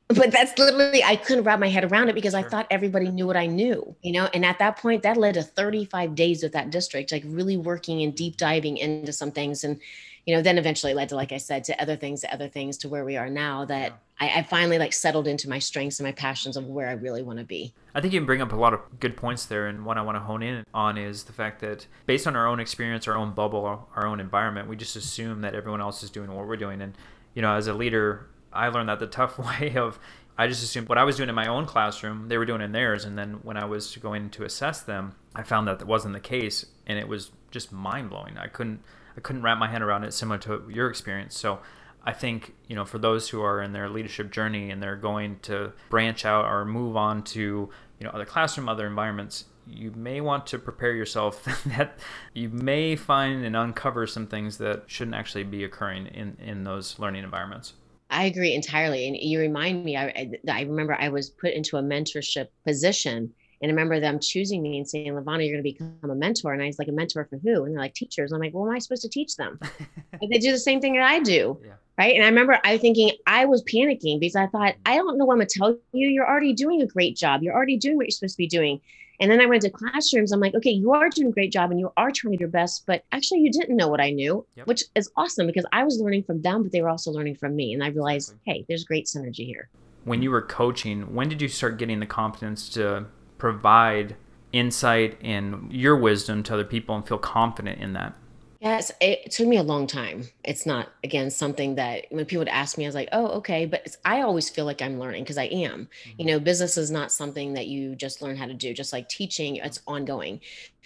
But 0.09 0.31
that's 0.31 0.59
literally, 0.59 1.03
I 1.03 1.17
couldn't 1.17 1.45
wrap 1.45 1.59
my 1.59 1.69
head 1.69 1.85
around 1.85 2.11
it 2.11 2.15
because 2.15 2.33
sure. 2.33 2.41
I 2.41 2.43
thought 2.43 2.67
everybody 2.71 3.11
knew 3.11 3.27
what 3.27 3.37
I 3.37 3.47
knew, 3.47 3.95
you 4.03 4.13
know? 4.13 4.29
And 4.35 4.45
at 4.45 4.59
that 4.59 4.77
point, 4.77 5.03
that 5.05 5.17
led 5.17 5.35
to 5.35 5.43
35 5.43 6.15
days 6.15 6.43
with 6.43 6.53
that 6.53 6.71
district, 6.71 7.13
like 7.13 7.23
really 7.27 7.57
working 7.57 8.03
and 8.03 8.15
deep 8.15 8.37
diving 8.37 8.77
into 8.77 9.13
some 9.13 9.31
things. 9.31 9.65
And, 9.65 9.81
you 10.27 10.37
know, 10.37 10.43
then 10.43 10.57
eventually 10.57 10.95
led 10.95 11.09
to, 11.09 11.17
like 11.17 11.33
I 11.33 11.39
said, 11.39 11.65
to 11.65 11.83
other 11.83 11.97
things, 11.97 12.21
to 12.21 12.33
other 12.33 12.49
things, 12.49 12.79
to 12.79 12.89
where 12.89 13.05
we 13.05 13.17
are 13.17 13.29
now 13.29 13.65
that 13.65 13.93
yeah. 14.21 14.27
I, 14.27 14.39
I, 14.39 14.43
finally 14.45 14.79
like 14.79 14.93
settled 14.93 15.27
into 15.27 15.49
my 15.49 15.59
strengths 15.59 15.99
and 15.99 16.07
my 16.07 16.13
passions 16.13 16.57
of 16.57 16.67
where 16.69 16.89
I 16.89 16.93
really 16.93 17.23
want 17.23 17.41
to 17.41 17.45
be. 17.45 17.75
I 17.95 18.01
think 18.01 18.15
you 18.15 18.21
bring 18.25 18.41
up 18.41 18.53
a 18.53 18.57
lot 18.57 18.73
of 18.73 18.81
good 19.01 19.17
points 19.17 19.47
there. 19.47 19.67
And 19.67 19.85
what 19.85 19.99
I 19.99 20.03
want 20.03 20.17
to 20.17 20.21
hone 20.21 20.43
in 20.43 20.65
on 20.73 20.97
is 20.97 21.25
the 21.25 21.33
fact 21.33 21.61
that 21.61 21.87
based 22.07 22.29
on 22.29 22.37
our 22.37 22.47
own 22.47 22.61
experience, 22.61 23.09
our 23.09 23.17
own 23.17 23.33
bubble, 23.33 23.89
our 23.97 24.07
own 24.07 24.21
environment, 24.21 24.69
we 24.69 24.77
just 24.77 24.95
assume 24.95 25.41
that 25.41 25.57
everyone 25.57 25.81
else 25.81 26.05
is 26.05 26.11
doing 26.11 26.33
what 26.33 26.47
we're 26.47 26.57
doing. 26.57 26.81
And, 26.81 26.97
you 27.35 27.43
know, 27.43 27.55
as 27.55 27.67
a 27.67 27.75
leader, 27.75 28.29
I 28.53 28.69
learned 28.69 28.91
that 28.91 29.01
the 29.01 29.09
tough 29.09 29.39
way 29.61 29.75
of 29.77 29.99
I 30.39 30.47
just 30.47 30.63
assumed 30.63 30.89
what 30.89 30.99
I 30.99 31.05
was 31.05 31.17
doing 31.17 31.29
in 31.29 31.35
my 31.35 31.47
own 31.47 31.67
classroom, 31.67 32.29
they 32.29 32.39
were 32.39 32.47
doing 32.47 32.63
in 32.63 32.73
theirs. 32.73 33.05
And 33.05 33.19
then 33.19 33.41
when 33.43 33.57
I 33.57 33.65
was 33.65 33.97
going 33.97 34.31
to 34.31 34.45
assess 34.45 34.81
them, 34.81 35.15
I 35.35 35.43
found 35.43 35.69
that 35.69 35.79
that 35.79 35.87
wasn't 35.87 36.15
the 36.15 36.21
case. 36.21 36.65
And 36.87 36.99
it 36.99 37.07
was 37.07 37.33
just 37.51 37.71
mind 37.71 38.09
blowing. 38.09 38.39
I 38.39 38.47
couldn't 38.47 38.83
I 39.17 39.21
couldn't 39.21 39.43
wrap 39.43 39.59
my 39.59 39.69
head 39.69 39.83
around 39.83 40.05
it, 40.05 40.13
similar 40.13 40.39
to 40.41 40.65
your 40.69 40.89
experience. 40.89 41.39
So 41.39 41.61
I 42.05 42.13
think 42.13 42.55
you 42.69 42.77
know 42.77 42.85
for 42.85 42.99
those 42.99 43.29
who 43.29 43.43
are 43.43 43.63
in 43.63 43.73
their 43.73 43.89
leadership 43.89 44.31
journey 44.31 44.71
and 44.71 44.83
they're 44.83 44.97
going 44.97 45.39
to 45.43 45.73
branch 45.89 46.25
out 46.25 46.45
or 46.47 46.65
move 46.65 46.97
on 46.97 47.23
to 47.25 47.41
you 47.41 48.05
know 48.07 48.11
other 48.11 48.25
classroom, 48.25 48.69
other 48.69 48.87
environments, 48.87 49.45
you 49.67 49.93
may 49.93 50.21
want 50.21 50.47
to 50.49 50.59
prepare 50.59 50.93
yourself 50.93 51.45
that 51.77 51.99
you 52.35 52.49
may 52.49 52.97
find 52.97 53.45
and 53.45 53.57
uncover 53.57 54.07
some 54.07 54.27
things 54.27 54.59
that 54.59 54.85
shouldn't 54.87 55.15
actually 55.15 55.45
be 55.45 55.65
occurring 55.65 56.07
in 56.07 56.37
in 56.45 56.65
those 56.65 56.99
learning 56.99 57.25
environments. 57.25 57.75
I 58.11 58.25
agree 58.25 58.53
entirely, 58.53 59.07
and 59.09 59.17
you 59.17 59.41
remind 59.41 59.85
me. 59.85 59.97
I, 59.97 60.31
I 60.47 60.63
remember 60.63 60.95
I 61.01 61.09
was 61.09 61.31
put 61.31 61.55
into 61.55 61.79
a 61.79 61.83
mentorship 61.83 62.49
position 62.67 63.33
and 63.63 63.71
I 63.71 63.73
remember 63.73 64.01
them 64.01 64.19
choosing 64.19 64.61
me 64.61 64.79
and 64.79 64.89
saying, 64.89 65.13
LaVonna, 65.13 65.47
you're 65.47 65.55
going 65.55 65.63
to 65.65 65.73
become 65.73 66.11
a 66.11 66.15
mentor. 66.17 66.53
And 66.53 66.61
I 66.61 66.67
was 66.67 66.81
like, 66.81 66.89
a 66.89 66.93
mentor 66.93 67.25
for 67.31 67.39
who? 67.39 67.65
And 67.65 67.73
they're 67.73 67.81
like, 67.81 67.95
teachers. 67.95 68.33
I'm 68.33 68.41
like, 68.41 68.53
well, 68.53 68.69
am 68.69 68.75
I 68.75 68.81
supposed 68.81 69.03
to 69.03 69.09
teach 69.09 69.37
them? 69.37 69.59
like, 69.63 70.31
they 70.31 70.39
do 70.39 70.51
the 70.51 70.59
same 70.59 70.81
thing 70.81 70.95
that 70.95 71.05
I 71.05 71.21
do. 71.21 71.61
Yeah. 71.65 71.75
Right. 71.97 72.17
And 72.17 72.25
I 72.25 72.29
remember 72.29 72.59
I 72.65 72.77
thinking 72.79 73.13
I 73.27 73.45
was 73.45 73.63
panicking 73.65 74.19
because 74.19 74.35
I 74.35 74.49
thought, 74.49 74.73
mm-hmm. 74.73 74.93
I 74.93 74.97
don't 74.97 75.17
know 75.17 75.27
what 75.27 75.35
I'm 75.35 75.39
going 75.39 75.49
to 75.49 75.59
tell 75.59 75.79
you. 75.93 76.09
You're 76.09 76.29
already 76.29 76.53
doing 76.53 76.83
a 76.83 76.87
great 76.87 77.17
job. 77.17 77.43
You're 77.43 77.55
already 77.55 77.77
doing 77.77 77.97
what 77.97 78.07
you're 78.07 78.11
supposed 78.11 78.35
to 78.35 78.39
be 78.39 78.49
doing. 78.49 78.81
And 79.21 79.31
then 79.31 79.41
I 79.41 79.47
went 79.47 79.63
to 79.63 79.71
classrooms. 79.71 80.33
I'm 80.33 80.41
like, 80.41 80.57
okay, 80.57 80.71
you 80.71 80.93
are 80.95 81.09
doing 81.09 81.29
a 81.29 81.33
great 81.33 81.53
job 81.53 81.71
and 81.71 81.79
you 81.79 81.93
are 81.97 82.11
trying 82.11 82.35
your 82.41 82.49
best, 82.49 82.83
but 82.87 83.05
actually 83.13 83.41
you 83.41 83.53
didn't 83.53 83.77
know 83.77 83.87
what 83.87 84.01
I 84.01 84.11
knew, 84.11 84.45
yep. 84.57 84.67
which 84.67 84.83
is 84.97 85.09
awesome 85.17 85.47
because 85.47 85.67
I 85.73 85.85
was 85.85 86.01
learning 86.01 86.25
from 86.25 86.43
them, 86.43 86.65
but 86.65 86.73
they 86.73 86.83
were 86.83 86.89
also 86.89 87.13
learning 87.13 87.37
from 87.37 87.55
me. 87.55 87.73
And 87.73 87.85
I 87.85 87.89
realized, 87.89 88.31
exactly. 88.31 88.53
hey, 88.53 88.65
there's 88.69 88.83
great 88.83 89.07
synergy 89.07 89.47
here. 89.47 89.69
When 90.03 90.23
you 90.23 90.33
were 90.33 90.43
coaching, 90.43 91.15
when 91.15 91.29
did 91.29 91.41
you 91.41 91.47
start 91.47 91.79
getting 91.79 92.01
the 92.01 92.07
confidence 92.07 92.69
to 92.71 93.07
provide 93.43 94.15
insight 94.53 95.19
and 95.21 95.73
your 95.73 95.97
wisdom 95.97 96.45
to 96.45 96.55
other 96.55 96.65
people 96.65 96.95
and 96.95 97.05
feel 97.05 97.19
confident 97.19 97.81
in 97.81 97.93
that? 97.93 98.15
Yes, 98.61 98.93
it 99.01 99.33
took 99.33 99.49
me 99.49 99.57
a 99.57 99.65
long 99.65 99.89
time. 99.89 100.29
It's 100.45 100.65
not 100.65 100.93
again 101.03 101.29
something 101.29 101.75
that 101.75 102.07
when 102.11 102.25
people 102.25 102.43
would 102.43 102.49
ask 102.49 102.79
me, 102.79 102.85
I 102.85 102.89
was 102.89 102.95
like, 102.95 103.09
"Oh, 103.11 103.27
okay," 103.39 103.67
but 103.67 103.97
I 104.05 104.21
always 104.21 104.49
feel 104.49 104.65
like 104.65 104.81
I'm 104.81 105.01
learning 105.01 105.25
because 105.25 105.39
I 105.39 105.47
am. 105.47 105.89
Mm-hmm. 105.89 106.11
You 106.19 106.27
know, 106.27 106.39
business 106.39 106.79
is 106.79 106.93
not 106.93 107.11
something 107.11 107.55
that 107.55 107.67
you 107.67 107.97
just 107.97 108.23
learn 108.23 108.37
how 108.37 108.47
to 108.47 108.55
do. 108.55 108.73
Just 108.73 108.93
like 108.93 109.09
teaching, 109.09 109.57
it's 109.57 109.81
ongoing. 109.89 110.41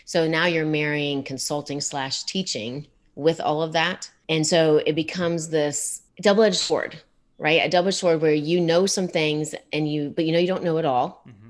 So 0.07 0.27
now 0.27 0.47
you're 0.47 0.65
marrying 0.65 1.23
consulting 1.23 1.83
slash 1.83 2.25
teaching 2.25 2.87
with 3.17 3.39
all 3.39 3.61
of 3.61 3.75
that, 3.75 4.11
and 4.31 4.47
so 4.47 4.79
it 4.87 4.95
becomes 4.95 5.51
this 5.51 6.01
double-edged 6.23 6.57
sword, 6.57 7.03
right? 7.37 7.61
A 7.63 7.69
double-edged 7.69 7.99
sword 7.99 8.23
where 8.23 8.33
you 8.33 8.63
know 8.63 8.87
some 8.87 9.09
things 9.09 9.55
and 9.75 9.93
you, 9.93 10.09
but 10.17 10.25
you 10.25 10.33
know 10.33 10.39
you 10.39 10.47
don't 10.47 10.65
know 10.65 10.79
it 10.79 10.87
all, 10.87 11.23
mm-hmm. 11.29 11.46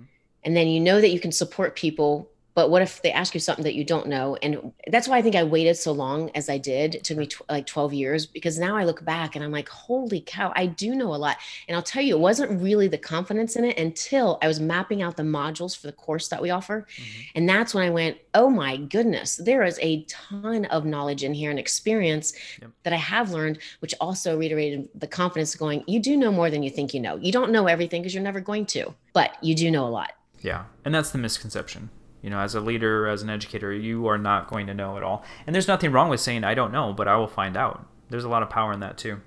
And 0.47 0.57
then 0.57 0.69
you 0.69 0.81
know 0.81 1.00
that 1.00 1.11
you 1.11 1.21
can 1.21 1.33
support 1.33 1.76
people 1.76 2.31
but 2.57 2.71
what 2.71 2.81
if 2.81 3.03
they 3.03 3.12
ask 3.12 3.35
you 3.35 3.41
something 3.41 3.65
that 3.65 3.75
you 3.75 3.85
don't 3.85 4.07
know? 4.07 4.35
And 4.41 4.73
that's 4.91 5.07
why 5.07 5.19
i 5.19 5.23
think 5.23 5.37
i 5.37 5.45
waited 5.45 5.76
so 5.76 5.93
long 5.93 6.31
as 6.35 6.49
i 6.49 6.57
did. 6.57 6.95
It 6.95 7.05
took 7.05 7.19
me 7.19 7.26
tw- 7.26 7.49
like 7.50 7.67
12 7.67 7.93
years 7.93 8.25
because 8.25 8.59
now 8.59 8.76
i 8.76 8.85
look 8.85 9.05
back 9.05 9.37
and 9.37 9.45
i'm 9.45 9.53
like 9.53 9.69
holy 9.69 10.23
cow 10.26 10.53
i 10.57 10.65
do 10.65 10.95
know 10.95 11.15
a 11.15 11.17
lot. 11.17 11.37
And 11.69 11.76
i'll 11.76 11.83
tell 11.83 12.03
you 12.03 12.17
it 12.17 12.21
wasn't 12.21 12.61
really 12.62 12.88
the 12.88 12.99
confidence 12.99 13.57
in 13.57 13.65
it 13.67 13.79
until 13.79 14.38
i 14.43 14.49
was 14.49 14.59
mapping 14.59 15.03
out 15.03 15.19
the 15.19 15.23
modules 15.23 15.79
for 15.79 15.87
the 15.87 15.93
course 15.93 16.29
that 16.29 16.41
we 16.41 16.49
offer. 16.49 16.87
Mm-hmm. 16.97 17.21
and 17.35 17.49
that's 17.49 17.75
when 17.75 17.85
i 17.85 17.91
went 17.91 18.17
oh 18.33 18.49
my 18.49 18.79
goodness 18.79 19.37
there 19.37 19.62
is 19.62 19.79
a 19.83 20.05
ton 20.05 20.65
of 20.67 20.87
knowledge 20.87 21.25
in 21.25 21.35
here 21.35 21.50
and 21.50 21.59
experience 21.59 22.33
yep. 22.62 22.71
that 22.85 22.95
i 22.95 22.97
have 22.97 23.33
learned 23.33 23.59
which 23.81 23.95
also 24.00 24.38
reiterated 24.38 24.88
the 24.95 25.07
confidence 25.07 25.55
going 25.55 25.85
you 25.87 26.00
do 26.00 26.17
know 26.17 26.33
more 26.33 26.49
than 26.49 26.62
you 26.62 26.71
think 26.71 26.95
you 26.95 27.00
know. 27.00 27.17
You 27.17 27.33
don't 27.33 27.53
know 27.53 27.67
everything 27.67 28.00
because 28.00 28.15
you're 28.15 28.23
never 28.23 28.41
going 28.41 28.65
to 28.67 28.95
but 29.12 29.37
you 29.45 29.55
do 29.55 29.71
know 29.71 29.87
a 29.87 29.88
lot 29.88 30.12
yeah 30.47 30.65
and 30.85 30.95
that's 30.95 31.11
the 31.11 31.19
misconception 31.19 31.91
you 32.26 32.31
know, 32.31 32.41
as 32.41 32.57
a 32.57 32.61
leader, 32.61 33.07
as 33.07 33.23
an 33.23 33.31
educator, 33.31 33.73
you 33.73 34.09
are 34.09 34.19
not 34.19 34.49
going 34.49 34.67
to 34.67 34.75
know 34.75 34.97
it 34.97 35.05
all. 35.05 35.25
And 35.47 35.55
there's 35.55 35.69
nothing 35.69 35.93
wrong 35.93 36.09
with 36.09 36.19
saying, 36.19 36.43
I 36.43 36.55
don't 36.55 36.73
know, 36.73 36.93
but 36.93 37.07
I 37.07 37.15
will 37.15 37.29
find 37.29 37.57
out. 37.57 37.87
There's 38.11 38.25
a 38.25 38.29
lot 38.29 38.43
of 38.43 38.50
power 38.50 38.73
in 38.73 38.81
that 38.81 38.99
too. 38.99 39.21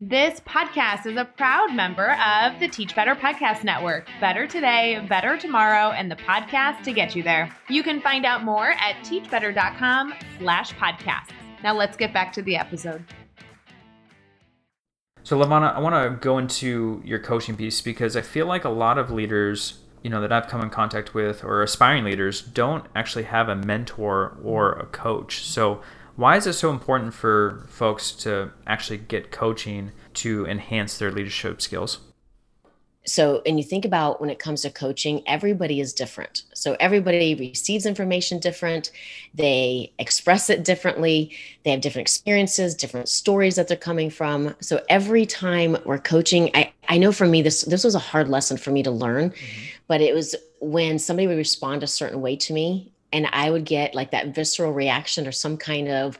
This 0.00 0.40
podcast 0.40 1.04
is 1.04 1.18
a 1.18 1.26
proud 1.26 1.74
member 1.74 2.12
of 2.12 2.58
the 2.60 2.68
Teach 2.68 2.96
Better 2.96 3.14
Podcast 3.14 3.62
Network. 3.62 4.08
Better 4.22 4.46
today, 4.46 5.04
better 5.06 5.36
tomorrow, 5.36 5.90
and 5.90 6.10
the 6.10 6.16
podcast 6.16 6.82
to 6.84 6.94
get 6.94 7.14
you 7.14 7.22
there. 7.22 7.54
You 7.68 7.82
can 7.82 8.00
find 8.00 8.24
out 8.24 8.42
more 8.42 8.70
at 8.70 8.96
teachbetter.com 9.04 10.14
slash 10.38 10.74
podcasts. 10.76 11.30
Now 11.62 11.74
let's 11.74 11.96
get 11.96 12.14
back 12.14 12.32
to 12.32 12.42
the 12.42 12.56
episode. 12.56 13.04
So, 15.24 15.38
LaVonna, 15.38 15.74
I 15.74 15.80
want 15.80 15.94
to 15.94 16.18
go 16.20 16.38
into 16.38 17.02
your 17.04 17.18
coaching 17.18 17.56
piece 17.56 17.82
because 17.82 18.16
I 18.16 18.22
feel 18.22 18.46
like 18.46 18.64
a 18.64 18.70
lot 18.70 18.96
of 18.96 19.10
leaders 19.10 19.83
you 20.04 20.10
know 20.10 20.20
that 20.20 20.30
I've 20.30 20.46
come 20.46 20.60
in 20.60 20.70
contact 20.70 21.14
with 21.14 21.42
or 21.42 21.62
aspiring 21.62 22.04
leaders 22.04 22.42
don't 22.42 22.84
actually 22.94 23.24
have 23.24 23.48
a 23.48 23.56
mentor 23.56 24.36
or 24.44 24.74
a 24.74 24.86
coach. 24.86 25.44
So 25.44 25.80
why 26.14 26.36
is 26.36 26.46
it 26.46 26.52
so 26.52 26.70
important 26.70 27.14
for 27.14 27.66
folks 27.68 28.12
to 28.12 28.52
actually 28.66 28.98
get 28.98 29.32
coaching 29.32 29.90
to 30.14 30.46
enhance 30.46 30.98
their 30.98 31.10
leadership 31.10 31.60
skills? 31.60 31.98
So 33.06 33.42
and 33.44 33.58
you 33.58 33.64
think 33.64 33.84
about 33.84 34.20
when 34.20 34.30
it 34.30 34.38
comes 34.38 34.62
to 34.62 34.70
coaching 34.70 35.22
everybody 35.26 35.80
is 35.80 35.92
different. 35.92 36.44
So 36.54 36.76
everybody 36.80 37.34
receives 37.34 37.84
information 37.86 38.38
different. 38.38 38.90
They 39.34 39.92
express 39.98 40.48
it 40.48 40.64
differently. 40.64 41.32
They 41.64 41.70
have 41.70 41.80
different 41.80 42.08
experiences 42.08 42.74
different 42.74 43.08
stories 43.08 43.56
that 43.56 43.68
they're 43.68 43.76
coming 43.76 44.10
from. 44.10 44.54
So 44.60 44.80
every 44.88 45.26
time 45.26 45.76
we're 45.84 45.98
coaching 45.98 46.50
i 46.54 46.72
i 46.88 46.98
know 46.98 47.12
for 47.12 47.26
me 47.26 47.42
this 47.42 47.62
this 47.62 47.84
was 47.84 47.94
a 47.94 47.98
hard 47.98 48.28
lesson 48.28 48.56
for 48.56 48.70
me 48.70 48.82
to 48.82 48.90
learn 48.90 49.30
mm-hmm. 49.30 49.62
but 49.88 50.00
it 50.00 50.14
was 50.14 50.34
when 50.60 50.98
somebody 50.98 51.26
would 51.26 51.36
respond 51.36 51.82
a 51.82 51.86
certain 51.86 52.20
way 52.20 52.36
to 52.36 52.52
me 52.52 52.92
and 53.12 53.26
i 53.32 53.50
would 53.50 53.64
get 53.64 53.94
like 53.94 54.10
that 54.12 54.34
visceral 54.34 54.72
reaction 54.72 55.26
or 55.26 55.32
some 55.32 55.56
kind 55.56 55.88
of 55.88 56.18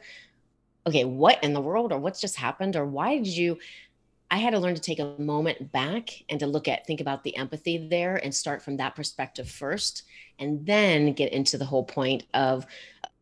okay 0.86 1.04
what 1.04 1.42
in 1.42 1.52
the 1.52 1.60
world 1.60 1.92
or 1.92 1.98
what's 1.98 2.20
just 2.20 2.36
happened 2.36 2.76
or 2.76 2.84
why 2.84 3.16
did 3.16 3.36
you 3.36 3.58
I 4.30 4.38
had 4.38 4.50
to 4.50 4.58
learn 4.58 4.74
to 4.74 4.80
take 4.80 4.98
a 4.98 5.14
moment 5.18 5.70
back 5.72 6.10
and 6.28 6.40
to 6.40 6.46
look 6.46 6.66
at, 6.66 6.86
think 6.86 7.00
about 7.00 7.22
the 7.22 7.36
empathy 7.36 7.88
there 7.88 8.16
and 8.16 8.34
start 8.34 8.62
from 8.62 8.76
that 8.78 8.96
perspective 8.96 9.48
first, 9.48 10.04
and 10.38 10.66
then 10.66 11.12
get 11.12 11.32
into 11.32 11.58
the 11.58 11.64
whole 11.64 11.84
point 11.84 12.24
of, 12.34 12.66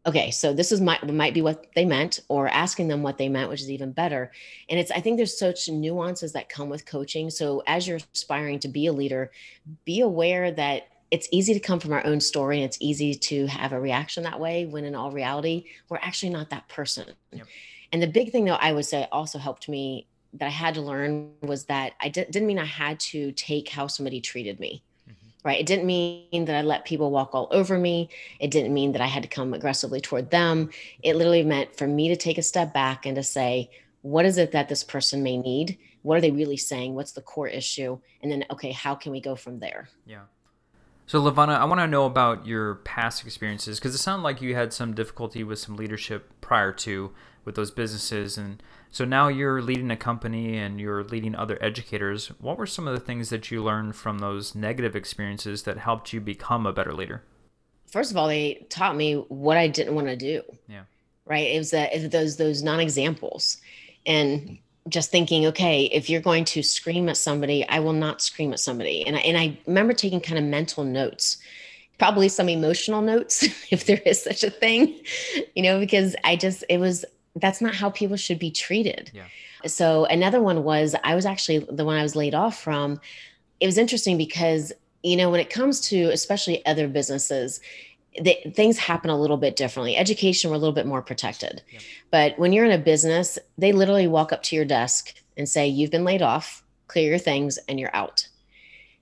okay, 0.07 0.31
so 0.31 0.53
this 0.53 0.73
is 0.73 0.81
might 0.81 1.07
might 1.13 1.35
be 1.35 1.43
what 1.43 1.67
they 1.75 1.85
meant, 1.85 2.21
or 2.29 2.49
asking 2.49 2.89
them 2.89 3.03
what 3.03 3.19
they 3.19 3.29
meant, 3.29 3.51
which 3.51 3.61
is 3.61 3.71
even 3.71 3.93
better. 3.93 4.33
And 4.69 4.79
it's 4.81 4.91
I 4.91 5.01
think 5.01 5.17
there's 5.17 5.39
such 5.39 5.69
nuances 5.69 6.33
that 6.33 6.49
come 6.49 6.69
with 6.69 6.87
coaching. 6.87 7.31
So 7.31 7.63
as 7.67 7.87
you're 7.87 8.01
aspiring 8.15 8.59
to 8.61 8.69
be 8.69 8.87
a 8.87 8.93
leader, 8.93 9.31
be 9.85 10.01
aware 10.01 10.51
that 10.53 10.89
it's 11.13 11.29
easy 11.31 11.53
to 11.53 11.61
come 11.61 11.79
from 11.79 11.93
our 11.93 12.05
own 12.07 12.21
story 12.21 12.57
and 12.57 12.65
it's 12.65 12.79
easy 12.81 13.15
to 13.15 13.47
have 13.47 13.73
a 13.73 13.79
reaction 13.79 14.23
that 14.23 14.41
way 14.41 14.65
when 14.65 14.85
in 14.85 14.95
all 14.95 15.11
reality 15.11 15.67
we're 15.91 15.99
actually 15.99 16.31
not 16.31 16.49
that 16.49 16.67
person 16.69 17.05
yep. 17.31 17.47
and 17.93 18.03
the 18.03 18.07
big 18.07 18.33
thing 18.33 18.47
though 18.47 18.55
i 18.55 18.73
would 18.73 18.87
say 18.87 19.07
also 19.13 19.39
helped 19.39 19.69
me 19.69 20.07
that 20.35 20.47
I 20.47 20.51
had 20.51 20.75
to 20.75 20.81
learn 20.81 21.31
was 21.43 21.65
that 21.67 21.93
I 22.01 22.09
d- 22.09 22.25
didn't 22.31 22.47
mean 22.47 22.59
I 22.59 22.65
had 22.65 22.99
to 23.01 23.33
take 23.33 23.69
how 23.69 23.87
somebody 23.87 24.21
treated 24.21 24.59
me. 24.59 24.83
Mm-hmm. 25.09 25.49
Right. 25.49 25.61
It 25.61 25.67
didn't 25.67 25.87
mean 25.87 26.45
that 26.47 26.57
I 26.57 26.62
let 26.62 26.85
people 26.85 27.11
walk 27.11 27.35
all 27.35 27.49
over 27.51 27.79
me. 27.79 28.09
It 28.41 28.51
didn't 28.51 28.73
mean 28.73 28.93
that 28.93 29.03
I 29.03 29.07
had 29.07 29.23
to 29.23 29.29
come 29.29 29.53
aggressively 29.55 30.01
toward 30.01 30.31
them. 30.31 30.71
It 31.03 31.17
literally 31.17 31.43
meant 31.43 31.77
for 31.77 31.87
me 31.87 32.09
to 32.09 32.17
take 32.17 32.39
a 32.39 32.43
step 32.43 32.73
back 32.73 33.05
and 33.07 33.17
to 33.17 33.23
say, 33.23 33.71
what 34.03 34.25
is 34.25 34.39
it 34.39 34.53
that 34.53 34.69
this 34.69 34.85
person 34.85 35.23
may 35.23 35.37
need? 35.37 35.79
What 36.03 36.19
are 36.19 36.21
they 36.21 36.31
really 36.31 36.57
saying? 36.57 36.95
What's 36.95 37.12
the 37.12 37.23
core 37.23 37.49
issue? 37.49 37.99
And 38.23 38.31
then, 38.31 38.45
okay, 38.51 38.73
how 38.73 38.95
can 38.95 39.12
we 39.12 39.21
go 39.21 39.37
from 39.37 39.61
there? 39.61 39.89
Yeah. 40.05 40.23
So, 41.07 41.21
LaVonna, 41.21 41.59
I 41.59 41.65
want 41.65 41.81
to 41.81 41.87
know 41.87 42.07
about 42.07 42.47
your 42.47 42.77
past 42.77 43.25
experiences 43.25 43.79
because 43.79 43.95
it 43.95 43.99
sounded 43.99 44.23
like 44.23 44.41
you 44.41 44.55
had 44.55 44.73
some 44.73 44.95
difficulty 44.95 45.45
with 45.45 45.59
some 45.59 45.77
leadership 45.77 46.31
prior 46.41 46.73
to 46.73 47.12
with 47.45 47.55
those 47.55 47.71
businesses. 47.71 48.39
And 48.39 48.62
so 48.93 49.07
now 49.07 49.29
you're 49.29 49.63
leading 49.63 49.91
a 49.91 49.97
company 49.97 50.59
and 50.59 50.79
you're 50.79 51.03
leading 51.03 51.35
other 51.35 51.57
educators. 51.63 52.29
What 52.41 52.59
were 52.59 52.67
some 52.67 52.87
of 52.87 52.93
the 52.93 53.01
things 53.01 53.31
that 53.31 53.51
you 53.51 53.65
learned 53.65 53.97
from 53.97 54.19
those 54.19 54.55
negative 54.55 54.95
experiences 54.95 55.63
that 55.63 55.79
helped 55.79 56.13
you 56.13 56.21
become 56.21 56.67
a 56.67 56.75
better 56.75 56.93
leader? 56.93 57.23
First 57.91 58.11
of 58.11 58.19
all, 58.19 58.29
they 58.29 58.67
taught 58.69 58.95
me 58.95 59.15
what 59.15 59.57
I 59.57 59.67
didn't 59.67 59.95
want 59.95 60.09
to 60.09 60.17
do. 60.17 60.43
Yeah. 60.69 60.83
Right. 61.25 61.49
It 61.49 61.59
was 61.59 61.71
that 61.71 61.95
it 61.95 62.03
was 62.03 62.11
those 62.11 62.37
those 62.37 62.63
non 62.63 62.81
examples, 62.81 63.57
and 64.05 64.59
just 64.89 65.11
thinking, 65.11 65.47
okay, 65.47 65.85
if 65.85 66.11
you're 66.11 66.21
going 66.21 66.45
to 66.47 66.63
scream 66.63 67.09
at 67.09 67.17
somebody, 67.17 67.67
I 67.69 67.79
will 67.79 67.93
not 67.95 68.21
scream 68.21 68.53
at 68.53 68.61
somebody. 68.61 69.07
And 69.07 69.17
I, 69.17 69.21
and 69.21 69.39
I 69.39 69.59
remember 69.67 69.95
taking 69.95 70.21
kind 70.21 70.39
of 70.39 70.45
mental 70.45 70.85
notes 70.85 71.39
probably 71.99 72.29
some 72.29 72.49
emotional 72.49 73.01
notes 73.01 73.45
if 73.71 73.87
there 73.87 74.01
is 74.05 74.21
such 74.21 74.43
a 74.43 74.51
thing 74.51 74.99
you 75.55 75.63
know 75.63 75.79
because 75.79 76.17
i 76.25 76.35
just 76.35 76.65
it 76.69 76.79
was 76.79 77.05
that's 77.37 77.61
not 77.61 77.75
how 77.75 77.91
people 77.91 78.17
should 78.17 78.39
be 78.39 78.51
treated. 78.51 79.11
Yeah. 79.15 79.25
So 79.67 80.05
another 80.07 80.43
one 80.43 80.65
was 80.65 80.95
I 81.03 81.15
was 81.15 81.27
actually 81.27 81.61
the 81.61 81.85
one 81.85 81.97
I 81.97 82.03
was 82.03 82.17
laid 82.17 82.35
off 82.35 82.61
from. 82.61 83.01
It 83.61 83.67
was 83.67 83.79
interesting 83.79 84.19
because 84.19 84.73
you 85.03 85.17
know 85.17 85.31
when 85.31 85.41
it 85.41 85.51
comes 85.51 85.81
to 85.89 86.05
especially 86.11 86.65
other 86.67 86.89
businesses, 86.89 87.61
the, 88.21 88.37
things 88.55 88.79
happen 88.79 89.11
a 89.11 89.19
little 89.19 89.37
bit 89.37 89.57
differently. 89.57 89.97
Education 89.97 90.51
we're 90.51 90.57
a 90.57 90.59
little 90.59 90.75
bit 90.75 90.87
more 90.87 91.03
protected, 91.03 91.62
yeah. 91.73 91.81
but 92.11 92.39
when 92.39 92.53
you're 92.53 92.67
in 92.67 92.73
a 92.73 92.79
business, 92.79 93.39
they 93.57 93.73
literally 93.73 94.07
walk 94.07 94.33
up 94.33 94.43
to 94.45 94.57
your 94.57 94.65
desk 94.65 95.15
and 95.37 95.49
say 95.49 95.67
you've 95.67 95.91
been 95.91 96.05
laid 96.05 96.23
off, 96.23 96.62
clear 96.89 97.09
your 97.09 97.19
things, 97.19 97.59
and 97.69 97.81
you're 97.81 97.95
out. 97.95 98.29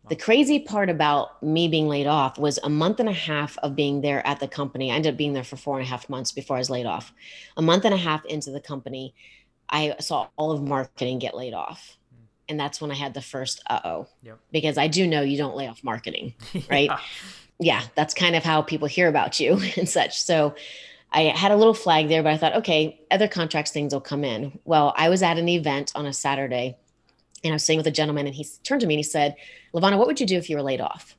The 0.09 0.17
crazy 0.17 0.59
part 0.59 0.91
about 0.91 1.43
me 1.43 1.69
being 1.69 1.87
laid 1.87 2.07
off 2.07 2.39
was 2.39 2.59
a 2.63 2.69
month 2.69 3.01
and 3.01 3.09
a 3.09 3.13
half 3.13 3.57
of 3.59 3.77
being 3.77 4.01
there 4.01 4.27
at 4.27 4.41
the 4.41 4.49
company. 4.49 4.91
I 4.91 4.95
ended 4.97 5.15
up 5.15 5.19
being 5.19 5.35
there 5.35 5.45
for 5.45 5.57
four 5.57 5.79
and 5.79 5.87
a 5.87 5.89
half 5.89 6.09
months 6.09 6.33
before 6.33 6.57
I 6.57 6.59
was 6.59 6.71
laid 6.71 6.87
off. 6.87 7.13
A 7.57 7.63
month 7.63 7.85
and 7.85 7.95
a 7.95 7.99
half 7.99 8.25
into 8.25 8.51
the 8.51 8.61
company, 8.61 9.15
I 9.69 9.95
saw 10.01 10.29
all 10.37 10.51
of 10.53 10.63
marketing 10.63 11.19
get 11.19 11.37
laid 11.37 11.55
off. 11.55 11.97
And 12.49 12.59
that's 12.59 12.81
when 12.81 12.91
I 12.91 12.95
had 12.95 13.15
the 13.15 13.23
first 13.23 13.63
uh 13.69 13.81
oh. 13.85 14.07
Yep. 14.23 14.39
Because 14.51 14.79
I 14.79 14.89
do 14.89 15.07
know 15.07 15.23
you 15.23 15.37
don't 15.37 15.55
lay 15.55 15.69
off 15.69 15.85
marketing, 15.85 16.35
right? 16.71 16.89
yeah. 16.89 16.99
yeah, 17.61 17.83
that's 17.95 18.15
kind 18.15 18.35
of 18.35 18.43
how 18.43 18.63
people 18.63 18.89
hear 18.89 19.09
about 19.09 19.39
you 19.39 19.61
and 19.77 19.89
such. 19.89 20.21
So 20.21 20.55
I 21.13 21.23
had 21.23 21.53
a 21.53 21.57
little 21.57 21.75
flag 21.75 22.09
there, 22.09 22.23
but 22.23 22.33
I 22.33 22.37
thought, 22.37 22.57
okay, 22.57 23.01
other 23.11 23.29
contracts 23.29 23.71
things 23.71 23.93
will 23.93 24.01
come 24.01 24.25
in. 24.25 24.59
Well, 24.65 24.95
I 24.97 25.09
was 25.09 25.23
at 25.23 25.39
an 25.39 25.49
event 25.49 25.93
on 25.95 26.07
a 26.07 26.13
Saturday 26.13 26.77
and 27.43 27.53
I 27.53 27.55
was 27.55 27.65
sitting 27.65 27.79
with 27.79 27.87
a 27.87 27.93
gentleman 27.93 28.27
and 28.27 28.35
he 28.35 28.47
turned 28.65 28.81
to 28.83 28.87
me 28.87 28.95
and 28.95 28.99
he 28.99 29.05
said, 29.05 29.37
LaVonna, 29.75 29.99
what 29.99 30.07
would 30.07 30.21
you 30.21 30.27
do 30.27 30.37
if 30.37 30.51
you 30.51 30.57
were 30.57 30.63
laid 30.63 30.81
off? 30.81 31.17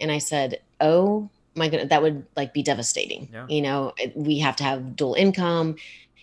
And 0.00 0.10
I 0.10 0.18
said, 0.18 0.60
Oh 0.80 1.28
my 1.54 1.68
goodness, 1.68 1.90
that 1.90 2.02
would 2.02 2.24
like 2.36 2.54
be 2.54 2.62
devastating. 2.62 3.28
Yeah. 3.32 3.46
You 3.48 3.62
know, 3.62 3.92
we 4.14 4.38
have 4.38 4.56
to 4.56 4.64
have 4.64 4.96
dual 4.96 5.14
income 5.14 5.76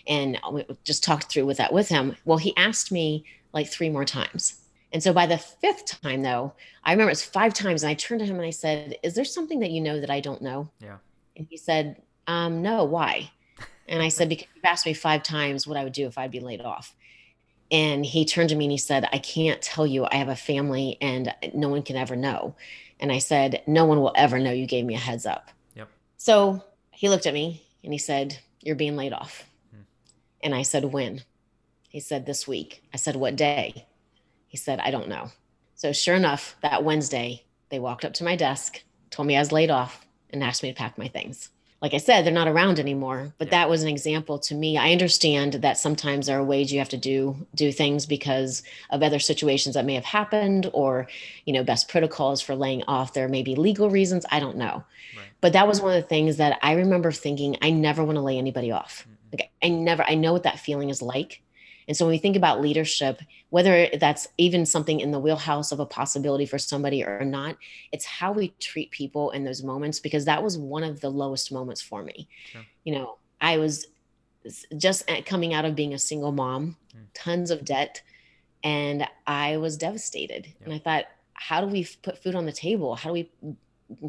and 0.06 0.38
we 0.52 0.64
just 0.84 1.04
talked 1.04 1.30
through 1.30 1.46
with 1.46 1.58
that 1.58 1.72
with 1.72 1.88
him. 1.88 2.16
Well, 2.24 2.38
he 2.38 2.56
asked 2.56 2.90
me 2.90 3.24
like 3.52 3.68
three 3.68 3.90
more 3.90 4.04
times. 4.04 4.56
And 4.92 5.02
so 5.02 5.12
by 5.12 5.26
the 5.26 5.38
fifth 5.38 6.00
time 6.02 6.22
though, 6.22 6.52
I 6.84 6.92
remember 6.92 7.12
it's 7.12 7.24
five 7.24 7.54
times 7.54 7.82
and 7.82 7.90
I 7.90 7.94
turned 7.94 8.20
to 8.20 8.26
him 8.26 8.36
and 8.36 8.44
I 8.44 8.50
said, 8.50 8.96
is 9.02 9.14
there 9.14 9.24
something 9.24 9.60
that 9.60 9.70
you 9.70 9.80
know 9.80 10.00
that 10.00 10.10
I 10.10 10.20
don't 10.20 10.42
know? 10.42 10.68
Yeah. 10.80 10.96
And 11.36 11.46
he 11.48 11.56
said, 11.56 12.02
um, 12.26 12.62
no, 12.62 12.84
why? 12.84 13.30
And 13.88 14.02
I 14.02 14.08
said, 14.08 14.28
because 14.28 14.46
you've 14.54 14.64
asked 14.64 14.86
me 14.86 14.94
five 14.94 15.22
times 15.22 15.66
what 15.66 15.76
I 15.76 15.84
would 15.84 15.92
do 15.92 16.06
if 16.06 16.18
I'd 16.18 16.30
be 16.30 16.40
laid 16.40 16.60
off. 16.60 16.94
And 17.70 18.04
he 18.04 18.24
turned 18.24 18.48
to 18.48 18.56
me 18.56 18.64
and 18.64 18.72
he 18.72 18.78
said, 18.78 19.08
I 19.12 19.18
can't 19.18 19.62
tell 19.62 19.86
you. 19.86 20.06
I 20.10 20.16
have 20.16 20.28
a 20.28 20.36
family 20.36 20.98
and 21.00 21.34
no 21.54 21.68
one 21.68 21.82
can 21.82 21.96
ever 21.96 22.16
know. 22.16 22.54
And 22.98 23.12
I 23.12 23.18
said, 23.18 23.62
No 23.66 23.84
one 23.84 24.00
will 24.00 24.12
ever 24.16 24.38
know 24.38 24.52
you 24.52 24.66
gave 24.66 24.84
me 24.84 24.94
a 24.94 24.98
heads 24.98 25.26
up. 25.26 25.50
Yep. 25.74 25.88
So 26.16 26.64
he 26.90 27.08
looked 27.08 27.26
at 27.26 27.34
me 27.34 27.62
and 27.84 27.92
he 27.92 27.98
said, 27.98 28.38
You're 28.60 28.76
being 28.76 28.96
laid 28.96 29.12
off. 29.12 29.44
Hmm. 29.70 29.82
And 30.42 30.54
I 30.54 30.62
said, 30.62 30.84
When? 30.84 31.22
He 31.88 32.00
said, 32.00 32.26
This 32.26 32.46
week. 32.48 32.82
I 32.92 32.96
said, 32.96 33.16
What 33.16 33.36
day? 33.36 33.86
He 34.48 34.56
said, 34.56 34.80
I 34.80 34.90
don't 34.90 35.08
know. 35.08 35.30
So, 35.76 35.92
sure 35.92 36.16
enough, 36.16 36.56
that 36.60 36.84
Wednesday, 36.84 37.44
they 37.70 37.78
walked 37.78 38.04
up 38.04 38.12
to 38.14 38.24
my 38.24 38.36
desk, 38.36 38.82
told 39.10 39.28
me 39.28 39.36
I 39.36 39.40
was 39.40 39.52
laid 39.52 39.70
off, 39.70 40.04
and 40.28 40.42
asked 40.42 40.62
me 40.62 40.70
to 40.70 40.76
pack 40.76 40.98
my 40.98 41.08
things 41.08 41.50
like 41.82 41.94
I 41.94 41.98
said, 41.98 42.24
they're 42.24 42.32
not 42.32 42.48
around 42.48 42.78
anymore. 42.78 43.32
But 43.38 43.48
yeah. 43.48 43.52
that 43.52 43.70
was 43.70 43.82
an 43.82 43.88
example 43.88 44.38
to 44.40 44.54
me. 44.54 44.76
I 44.76 44.92
understand 44.92 45.54
that 45.54 45.78
sometimes 45.78 46.26
there 46.26 46.38
are 46.38 46.44
ways 46.44 46.72
you 46.72 46.78
have 46.78 46.90
to 46.90 46.96
do 46.96 47.46
do 47.54 47.72
things 47.72 48.04
because 48.04 48.62
of 48.90 49.02
other 49.02 49.18
situations 49.18 49.74
that 49.74 49.86
may 49.86 49.94
have 49.94 50.04
happened, 50.04 50.70
or 50.72 51.08
you 51.46 51.52
know, 51.52 51.64
best 51.64 51.88
protocols 51.88 52.42
for 52.42 52.54
laying 52.54 52.82
off. 52.84 53.14
There 53.14 53.28
may 53.28 53.42
be 53.42 53.54
legal 53.54 53.88
reasons. 53.88 54.26
I 54.30 54.40
don't 54.40 54.56
know. 54.56 54.84
Right. 55.16 55.26
But 55.40 55.54
that 55.54 55.66
was 55.66 55.80
one 55.80 55.96
of 55.96 56.02
the 56.02 56.08
things 56.08 56.36
that 56.36 56.58
I 56.62 56.72
remember 56.72 57.12
thinking. 57.12 57.56
I 57.62 57.70
never 57.70 58.04
want 58.04 58.16
to 58.16 58.22
lay 58.22 58.36
anybody 58.36 58.70
off. 58.72 59.06
Mm-hmm. 59.06 59.14
Like 59.32 59.50
I 59.62 59.68
never. 59.68 60.02
I 60.02 60.14
know 60.16 60.32
what 60.32 60.42
that 60.42 60.58
feeling 60.58 60.90
is 60.90 61.00
like. 61.00 61.42
And 61.88 61.96
so 61.96 62.04
when 62.04 62.12
we 62.12 62.18
think 62.18 62.36
about 62.36 62.60
leadership, 62.60 63.20
whether 63.50 63.88
that's 63.98 64.28
even 64.38 64.64
something 64.64 65.00
in 65.00 65.10
the 65.10 65.18
wheelhouse 65.18 65.72
of 65.72 65.80
a 65.80 65.86
possibility 65.86 66.46
for 66.46 66.58
somebody 66.58 67.04
or 67.04 67.24
not, 67.24 67.56
it's 67.92 68.04
how 68.04 68.32
we 68.32 68.48
treat 68.60 68.90
people 68.90 69.30
in 69.30 69.44
those 69.44 69.62
moments 69.62 70.00
because 70.00 70.24
that 70.24 70.42
was 70.42 70.56
one 70.56 70.84
of 70.84 71.00
the 71.00 71.10
lowest 71.10 71.52
moments 71.52 71.82
for 71.82 72.02
me. 72.02 72.28
Sure. 72.52 72.62
You 72.84 72.94
know, 72.94 73.18
I 73.40 73.58
was 73.58 73.86
just 74.76 75.10
coming 75.26 75.54
out 75.54 75.64
of 75.64 75.74
being 75.74 75.94
a 75.94 75.98
single 75.98 76.32
mom, 76.32 76.76
mm. 76.96 77.00
tons 77.14 77.50
of 77.50 77.64
debt, 77.64 78.02
and 78.62 79.06
I 79.26 79.56
was 79.56 79.76
devastated. 79.76 80.46
Yeah. 80.46 80.64
And 80.64 80.74
I 80.74 80.78
thought, 80.78 81.04
how 81.34 81.60
do 81.60 81.66
we 81.66 81.86
put 82.02 82.22
food 82.22 82.34
on 82.34 82.46
the 82.46 82.52
table? 82.52 82.94
How 82.94 83.12
do 83.12 83.14
we 83.14 83.30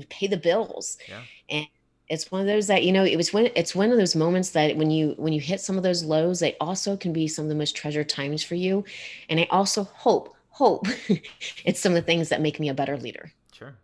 pay 0.09 0.27
the 0.27 0.37
bills? 0.37 0.97
Yeah. 1.07 1.21
And 1.49 1.67
it's 2.11 2.29
one 2.29 2.41
of 2.41 2.47
those 2.47 2.67
that 2.67 2.83
you 2.83 2.91
know 2.91 3.05
it 3.05 3.15
was 3.15 3.31
when 3.31 3.49
it's 3.55 3.73
one 3.73 3.89
of 3.89 3.97
those 3.97 4.15
moments 4.15 4.49
that 4.49 4.75
when 4.75 4.91
you 4.91 5.15
when 5.17 5.31
you 5.31 5.39
hit 5.39 5.61
some 5.61 5.77
of 5.77 5.83
those 5.83 6.03
lows 6.03 6.39
they 6.41 6.57
also 6.59 6.97
can 6.97 7.13
be 7.13 7.27
some 7.27 7.45
of 7.45 7.49
the 7.49 7.55
most 7.55 7.75
treasured 7.75 8.09
times 8.09 8.43
for 8.43 8.55
you. 8.55 8.83
And 9.29 9.39
i 9.39 9.47
also 9.49 9.85
hope 9.85 10.35
hope 10.49 10.87
it's 11.65 11.79
some 11.79 11.93
of 11.93 11.95
the 11.95 12.01
things 12.01 12.29
that 12.29 12.41
make 12.41 12.59
me 12.59 12.67
a 12.67 12.73
better 12.73 12.97
leader. 12.97 13.31
Sure. 13.53 13.75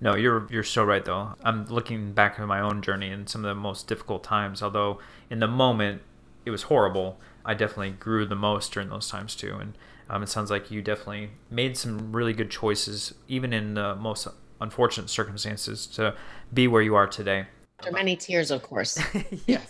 No 0.00 0.16
you're 0.16 0.48
you're 0.50 0.64
so 0.64 0.84
right 0.84 1.04
though. 1.04 1.36
I'm 1.44 1.66
looking 1.66 2.12
back 2.12 2.38
at 2.40 2.46
my 2.46 2.60
own 2.60 2.82
journey 2.82 3.10
and 3.10 3.28
some 3.28 3.44
of 3.44 3.48
the 3.48 3.60
most 3.60 3.86
difficult 3.86 4.24
times 4.24 4.62
although 4.62 4.98
in 5.30 5.38
the 5.38 5.48
moment 5.48 6.02
it 6.44 6.50
was 6.50 6.64
horrible. 6.64 7.18
I 7.44 7.54
definitely 7.54 7.90
grew 7.90 8.26
the 8.26 8.34
most 8.34 8.72
during 8.72 8.88
those 8.88 9.08
times 9.08 9.34
too. 9.36 9.56
And 9.56 9.78
um, 10.10 10.22
it 10.22 10.28
sounds 10.28 10.50
like 10.50 10.70
you 10.70 10.82
definitely 10.82 11.30
made 11.50 11.76
some 11.76 12.12
really 12.12 12.32
good 12.32 12.50
choices 12.50 13.14
even 13.28 13.52
in 13.52 13.74
the 13.74 13.94
most 13.94 14.26
unfortunate 14.62 15.10
circumstances 15.10 15.86
to 15.88 16.14
be 16.54 16.68
where 16.68 16.82
you 16.82 16.94
are 16.94 17.06
today. 17.06 17.46
After 17.80 17.92
many 17.92 18.16
tears, 18.16 18.50
of 18.50 18.62
course. 18.62 18.98
yes. 19.46 19.68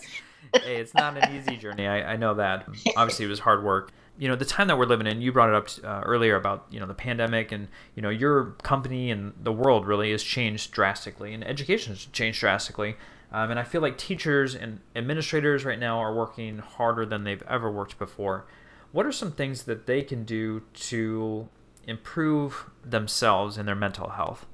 Hey, 0.53 0.77
it's 0.77 0.93
not 0.93 1.17
an 1.17 1.35
easy 1.35 1.57
journey. 1.57 1.87
I, 1.87 2.13
I, 2.13 2.15
know 2.15 2.35
that. 2.35 2.67
Obviously, 2.95 3.25
it 3.25 3.29
was 3.29 3.39
hard 3.39 3.63
work. 3.63 3.91
You 4.19 4.27
know, 4.27 4.35
the 4.35 4.45
time 4.45 4.67
that 4.67 4.77
we're 4.77 4.85
living 4.85 5.07
in, 5.07 5.19
you 5.19 5.31
brought 5.31 5.49
it 5.49 5.55
up 5.55 5.67
uh, 5.83 6.05
earlier 6.05 6.35
about, 6.35 6.67
you 6.69 6.79
know, 6.79 6.85
the 6.85 6.93
pandemic 6.93 7.51
and, 7.51 7.67
you 7.95 8.03
know, 8.03 8.09
your 8.09 8.51
company 8.61 9.09
and 9.09 9.33
the 9.41 9.51
world 9.51 9.87
really 9.87 10.11
has 10.11 10.21
changed 10.21 10.71
drastically 10.71 11.33
and 11.33 11.43
education 11.43 11.93
has 11.93 12.05
changed 12.05 12.39
drastically. 12.39 12.95
Um, 13.31 13.49
and 13.49 13.59
I 13.59 13.63
feel 13.63 13.81
like 13.81 13.97
teachers 13.97 14.53
and 14.53 14.79
administrators 14.95 15.65
right 15.65 15.79
now 15.79 15.97
are 15.97 16.13
working 16.13 16.59
harder 16.59 17.03
than 17.03 17.23
they've 17.23 17.43
ever 17.49 17.71
worked 17.71 17.97
before. 17.97 18.45
What 18.91 19.07
are 19.07 19.11
some 19.11 19.31
things 19.31 19.63
that 19.63 19.87
they 19.87 20.03
can 20.03 20.23
do 20.23 20.61
to 20.73 21.49
improve 21.87 22.69
themselves 22.85 23.57
and 23.57 23.67
their 23.67 23.75
mental 23.75 24.09
health? 24.11 24.45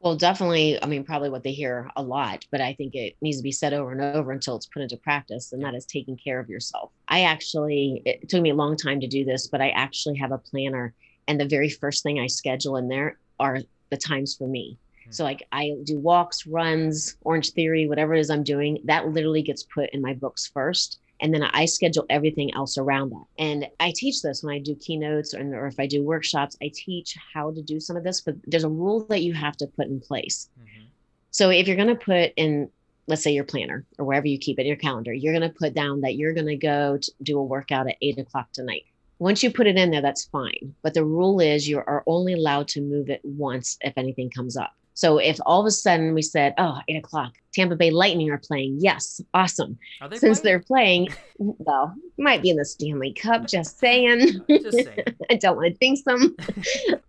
Well, 0.00 0.16
definitely. 0.16 0.82
I 0.82 0.86
mean, 0.86 1.04
probably 1.04 1.28
what 1.28 1.42
they 1.42 1.52
hear 1.52 1.90
a 1.94 2.02
lot, 2.02 2.46
but 2.50 2.62
I 2.62 2.72
think 2.72 2.94
it 2.94 3.16
needs 3.20 3.36
to 3.36 3.42
be 3.42 3.52
said 3.52 3.74
over 3.74 3.92
and 3.92 4.00
over 4.00 4.32
until 4.32 4.56
it's 4.56 4.66
put 4.66 4.82
into 4.82 4.96
practice, 4.96 5.52
and 5.52 5.62
that 5.62 5.74
is 5.74 5.84
taking 5.84 6.16
care 6.16 6.40
of 6.40 6.48
yourself. 6.48 6.90
I 7.06 7.22
actually, 7.22 8.00
it 8.06 8.28
took 8.28 8.40
me 8.40 8.50
a 8.50 8.54
long 8.54 8.76
time 8.76 9.00
to 9.00 9.06
do 9.06 9.26
this, 9.26 9.48
but 9.48 9.60
I 9.60 9.68
actually 9.70 10.16
have 10.16 10.32
a 10.32 10.38
planner, 10.38 10.94
and 11.28 11.38
the 11.38 11.44
very 11.44 11.68
first 11.68 12.02
thing 12.02 12.18
I 12.18 12.28
schedule 12.28 12.76
in 12.76 12.88
there 12.88 13.18
are 13.38 13.58
the 13.90 13.98
times 13.98 14.34
for 14.34 14.48
me. 14.48 14.78
Hmm. 15.04 15.10
So, 15.10 15.24
like, 15.24 15.46
I 15.52 15.72
do 15.84 15.98
walks, 15.98 16.46
runs, 16.46 17.16
Orange 17.20 17.50
Theory, 17.50 17.86
whatever 17.86 18.14
it 18.14 18.20
is 18.20 18.30
I'm 18.30 18.42
doing, 18.42 18.78
that 18.84 19.08
literally 19.08 19.42
gets 19.42 19.64
put 19.64 19.90
in 19.90 20.00
my 20.00 20.14
books 20.14 20.46
first 20.46 20.98
and 21.20 21.32
then 21.34 21.42
I 21.42 21.66
schedule 21.66 22.06
everything 22.10 22.52
else 22.54 22.78
around 22.78 23.10
that. 23.10 23.24
And 23.38 23.68
I 23.78 23.92
teach 23.94 24.22
this 24.22 24.42
when 24.42 24.54
I 24.54 24.58
do 24.58 24.74
keynotes 24.74 25.34
or, 25.34 25.40
or 25.54 25.66
if 25.66 25.78
I 25.78 25.86
do 25.86 26.02
workshops, 26.02 26.56
I 26.62 26.70
teach 26.74 27.16
how 27.34 27.52
to 27.52 27.62
do 27.62 27.78
some 27.78 27.96
of 27.96 28.04
this, 28.04 28.20
but 28.20 28.36
there's 28.46 28.64
a 28.64 28.68
rule 28.68 29.04
that 29.10 29.22
you 29.22 29.34
have 29.34 29.56
to 29.58 29.66
put 29.66 29.88
in 29.88 30.00
place. 30.00 30.48
Mm-hmm. 30.58 30.86
So 31.30 31.50
if 31.50 31.66
you're 31.66 31.76
going 31.76 31.88
to 31.88 31.94
put 31.94 32.32
in, 32.36 32.70
let's 33.06 33.22
say 33.22 33.32
your 33.32 33.44
planner 33.44 33.84
or 33.98 34.04
wherever 34.04 34.26
you 34.26 34.38
keep 34.38 34.58
it, 34.58 34.62
in 34.62 34.68
your 34.68 34.76
calendar, 34.76 35.12
you're 35.12 35.32
going 35.32 35.48
to 35.48 35.56
put 35.56 35.74
down 35.74 36.00
that 36.00 36.16
you're 36.16 36.34
going 36.34 36.46
to 36.46 36.56
go 36.56 36.98
to 36.98 37.12
do 37.22 37.38
a 37.38 37.44
workout 37.44 37.88
at 37.88 37.96
eight 38.02 38.18
o'clock 38.18 38.50
tonight. 38.52 38.84
Once 39.18 39.42
you 39.42 39.50
put 39.50 39.66
it 39.66 39.76
in 39.76 39.90
there, 39.90 40.00
that's 40.00 40.24
fine. 40.24 40.74
But 40.82 40.94
the 40.94 41.04
rule 41.04 41.40
is 41.40 41.68
you 41.68 41.78
are 41.78 42.02
only 42.06 42.32
allowed 42.32 42.68
to 42.68 42.80
move 42.80 43.10
it 43.10 43.20
once 43.22 43.76
if 43.82 43.92
anything 43.98 44.30
comes 44.30 44.56
up. 44.56 44.72
So 45.00 45.16
if 45.16 45.38
all 45.46 45.60
of 45.60 45.66
a 45.66 45.70
sudden 45.70 46.12
we 46.12 46.20
said, 46.20 46.52
oh, 46.58 46.78
eight 46.86 46.98
o'clock, 46.98 47.32
Tampa 47.54 47.74
Bay 47.74 47.90
Lightning 47.90 48.28
are 48.30 48.36
playing. 48.36 48.76
Yes, 48.80 49.18
awesome. 49.32 49.78
They 50.10 50.18
Since 50.18 50.40
playing? 50.40 50.44
they're 50.44 50.62
playing, 50.62 51.08
well, 51.38 51.94
might 52.18 52.42
be 52.42 52.50
in 52.50 52.58
the 52.58 52.66
Stanley 52.66 53.14
Cup, 53.14 53.46
just 53.46 53.78
saying. 53.78 54.42
just 54.50 54.76
saying. 54.76 55.04
I 55.30 55.36
don't 55.36 55.56
want 55.56 55.68
to 55.72 55.78
jinx 55.80 56.02
them. 56.02 56.36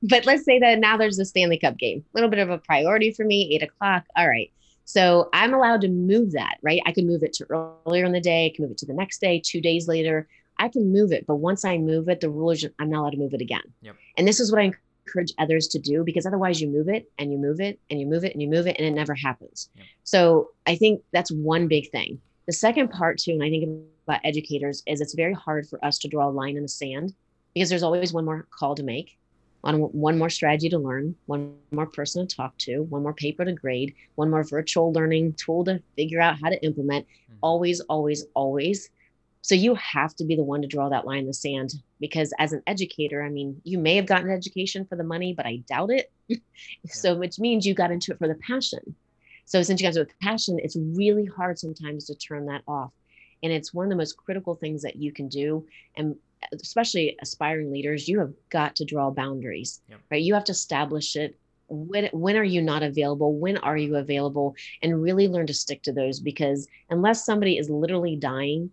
but 0.04 0.26
let's 0.26 0.46
say 0.46 0.58
that 0.60 0.80
now 0.80 0.96
there's 0.96 1.20
a 1.20 1.26
Stanley 1.26 1.58
Cup 1.60 1.78
game. 1.78 2.02
A 2.16 2.18
little 2.18 2.30
bit 2.30 2.40
of 2.40 2.50
a 2.50 2.60
priority 2.60 3.12
for 3.12 3.26
me, 3.26 3.54
eight 3.54 3.62
o'clock. 3.62 4.06
All 4.16 4.30
right. 4.30 4.50
So 4.86 5.28
I'm 5.34 5.54
allowed 5.54 5.82
to 5.82 5.90
move 5.90 6.32
that, 6.32 6.60
right? 6.62 6.82
I 6.86 6.94
can 6.94 7.06
move 7.06 7.24
it 7.24 7.34
to 7.34 7.74
earlier 7.86 8.06
in 8.06 8.14
the 8.14 8.22
day, 8.22 8.46
I 8.46 8.56
can 8.56 8.64
move 8.64 8.72
it 8.72 8.78
to 8.78 8.86
the 8.86 8.94
next 8.94 9.20
day, 9.20 9.42
two 9.46 9.60
days 9.60 9.90
later. 9.90 10.30
I 10.58 10.70
can 10.70 10.94
move 10.94 11.12
it. 11.12 11.28
But 11.28 11.38
once 11.38 11.66
I 11.66 11.78
move 11.78 12.08
it, 12.08 12.22
the 12.22 12.30
rule 12.30 12.52
is 12.52 12.66
I'm 12.80 12.90
not 12.90 13.02
allowed 13.02 13.10
to 13.10 13.18
move 13.18 13.34
it 13.34 13.42
again. 13.42 13.74
Yep. 13.82 13.96
And 14.16 14.26
this 14.26 14.40
is 14.40 14.50
what 14.50 14.62
I 14.62 14.72
encourage 15.12 15.34
others 15.38 15.68
to 15.70 15.80
do 15.80 16.04
because 16.04 16.26
otherwise 16.26 16.62
you 16.62 16.68
move 16.68 16.90
it 16.90 17.10
and 17.18 17.32
you 17.32 17.38
move 17.38 17.60
it 17.60 17.80
and 17.90 18.00
you 18.00 18.06
move 18.06 18.24
it 18.24 18.34
and 18.34 18.42
you 18.42 18.48
move 18.48 18.68
it 18.68 18.78
and 18.78 18.88
it 18.88 18.92
never 18.92 19.14
happens. 19.14 19.70
Yeah. 19.76 19.84
So 20.04 20.50
I 20.68 20.76
think 20.76 21.04
that's 21.12 21.32
one 21.32 21.68
big 21.68 21.90
thing. 21.92 22.20
The 22.48 22.54
second 22.54 22.90
part 22.90 23.18
too, 23.18 23.32
and 23.32 23.44
I 23.44 23.50
think 23.50 23.86
about 24.08 24.22
educators 24.24 24.84
is 24.88 25.02
it's 25.02 25.14
very 25.14 25.34
hard 25.34 25.68
for 25.68 25.84
us 25.86 25.98
to 26.00 26.08
draw 26.08 26.28
a 26.28 26.32
line 26.32 26.58
in 26.58 26.64
the 26.64 26.70
sand 26.70 27.14
because 27.54 27.70
there's 27.70 27.84
always 27.84 28.14
one 28.14 28.26
more 28.26 28.48
call 28.58 28.76
to 28.76 28.84
make, 28.84 29.18
on 29.64 29.80
one 29.80 30.18
more 30.18 30.30
strategy 30.30 30.70
to 30.70 30.80
learn, 30.80 31.16
one 31.28 31.56
more 31.72 31.86
person 31.86 32.28
to 32.28 32.36
talk 32.36 32.58
to, 32.58 32.84
one 32.84 33.04
more 33.04 33.14
paper 33.14 33.46
to 33.46 33.54
grade, 33.54 33.94
one 34.16 34.30
more 34.30 34.44
virtual 34.44 34.92
learning 34.94 35.34
tool 35.34 35.64
to 35.66 35.82
figure 35.96 36.20
out 36.20 36.40
how 36.42 36.50
to 36.50 36.64
implement. 36.64 37.06
Mm-hmm. 37.06 37.36
Always, 37.44 37.80
always, 37.82 38.26
always 38.34 38.90
so 39.42 39.56
you 39.56 39.76
have 39.76 40.16
to 40.16 40.26
be 40.26 40.36
the 40.36 40.44
one 40.44 40.62
to 40.62 40.68
draw 40.68 40.90
that 40.90 41.06
line 41.06 41.20
in 41.20 41.28
the 41.28 41.34
sand 41.34 41.74
because 42.00 42.32
as 42.38 42.54
an 42.54 42.62
educator, 42.68 43.24
I 43.24 43.30
mean, 43.30 43.60
you 43.64 43.80
may 43.80 43.96
have 43.96 44.06
gotten 44.06 44.30
education 44.30 44.86
for 44.86 44.96
the 44.96 45.04
money, 45.04 45.34
but 45.34 45.48
I 45.48 45.64
doubt 45.68 45.90
it. 45.90 46.12
yeah. 46.28 46.38
So 46.86 47.16
which 47.16 47.40
means 47.40 47.66
you 47.66 47.74
got 47.74 47.92
into 47.92 48.12
it 48.12 48.20
for 48.20 48.28
the 48.28 48.36
passion. 48.36 48.96
So 49.46 49.64
since 49.64 49.82
you 49.82 49.86
got 49.86 49.90
into 49.90 50.02
it 50.02 50.08
with 50.08 50.20
passion, 50.20 50.60
it's 50.62 50.78
really 50.78 51.26
hard 51.26 51.58
sometimes 51.58 52.06
to 52.06 52.16
turn 52.16 52.46
that 52.46 52.62
off. 52.68 52.92
And 53.42 53.52
it's 53.52 53.74
one 53.74 53.88
of 53.88 53.90
the 53.90 53.96
most 53.96 54.16
critical 54.16 54.54
things 54.54 54.84
that 54.84 54.98
you 54.98 55.12
can 55.12 55.28
do. 55.28 55.66
And 55.98 56.16
uh, 56.44 56.58
especially 56.62 57.18
aspiring 57.20 57.72
leaders, 57.72 58.08
you 58.08 58.20
have 58.20 58.34
got 58.50 58.76
to 58.76 58.86
draw 58.86 59.10
boundaries, 59.10 59.82
yep. 59.90 60.00
right? 60.12 60.22
You 60.22 60.36
have 60.36 60.46
to 60.46 60.52
establish 60.52 61.16
it 61.16 61.36
when 61.68 62.10
when 62.12 62.36
are 62.36 62.44
you 62.44 62.62
not 62.62 62.84
available 62.84 63.34
when 63.38 63.56
are 63.60 63.78
you 63.78 63.96
available 63.96 64.54
and 64.82 65.02
really 65.02 65.30
learn 65.30 65.48
to 65.48 65.54
stick 65.54 65.82
to 65.82 65.94
those 65.94 66.20
because 66.20 66.68
unless 66.90 67.26
somebody 67.26 67.58
is 67.58 67.70
literally 67.70 68.18
dying 68.18 68.70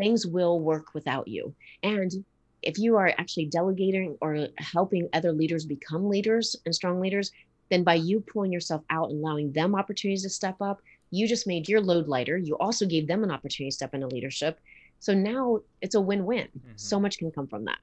things 0.00 0.26
will 0.26 0.58
work 0.60 0.94
without 0.94 1.28
you. 1.28 1.54
And 1.82 2.24
if 2.62 2.78
you 2.78 2.96
are 2.96 3.12
actually 3.18 3.46
delegating 3.46 4.16
or 4.20 4.48
helping 4.58 5.08
other 5.12 5.32
leaders 5.32 5.64
become 5.64 6.08
leaders 6.08 6.56
and 6.64 6.74
strong 6.74 7.00
leaders, 7.00 7.32
then 7.70 7.84
by 7.84 7.94
you 7.94 8.20
pulling 8.20 8.52
yourself 8.52 8.82
out 8.90 9.10
and 9.10 9.22
allowing 9.22 9.52
them 9.52 9.74
opportunities 9.74 10.22
to 10.22 10.30
step 10.30 10.56
up, 10.60 10.80
you 11.10 11.28
just 11.28 11.46
made 11.46 11.68
your 11.68 11.80
load 11.80 12.08
lighter. 12.08 12.36
You 12.38 12.56
also 12.58 12.86
gave 12.86 13.06
them 13.06 13.22
an 13.22 13.30
opportunity 13.30 13.70
to 13.70 13.74
step 13.74 13.94
into 13.94 14.06
leadership. 14.06 14.58
So 15.00 15.14
now 15.14 15.60
it's 15.80 15.94
a 15.94 16.00
win 16.00 16.24
win. 16.24 16.48
Mm-hmm. 16.48 16.72
So 16.76 16.98
much 16.98 17.18
can 17.18 17.30
come 17.30 17.46
from 17.46 17.64
that. 17.66 17.78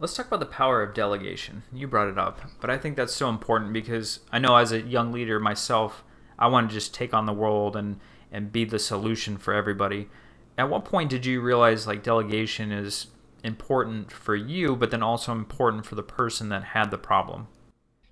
Let's 0.00 0.14
talk 0.14 0.26
about 0.26 0.40
the 0.40 0.46
power 0.46 0.82
of 0.82 0.92
delegation. 0.92 1.62
You 1.72 1.86
brought 1.86 2.08
it 2.08 2.18
up, 2.18 2.40
but 2.60 2.68
I 2.68 2.78
think 2.78 2.96
that's 2.96 3.14
so 3.14 3.28
important 3.28 3.72
because 3.72 4.20
I 4.32 4.38
know 4.40 4.56
as 4.56 4.72
a 4.72 4.80
young 4.80 5.12
leader 5.12 5.38
myself, 5.38 6.04
I 6.36 6.48
want 6.48 6.68
to 6.68 6.74
just 6.74 6.92
take 6.92 7.14
on 7.14 7.26
the 7.26 7.32
world 7.32 7.76
and, 7.76 8.00
and 8.32 8.50
be 8.50 8.64
the 8.64 8.80
solution 8.80 9.38
for 9.38 9.54
everybody 9.54 10.08
at 10.56 10.70
what 10.70 10.84
point 10.84 11.10
did 11.10 11.26
you 11.26 11.40
realize 11.40 11.86
like 11.86 12.02
delegation 12.02 12.72
is 12.72 13.08
important 13.42 14.10
for 14.10 14.34
you, 14.34 14.76
but 14.76 14.90
then 14.90 15.02
also 15.02 15.32
important 15.32 15.86
for 15.86 15.94
the 15.94 16.02
person 16.02 16.48
that 16.48 16.64
had 16.64 16.90
the 16.90 16.98
problem? 16.98 17.46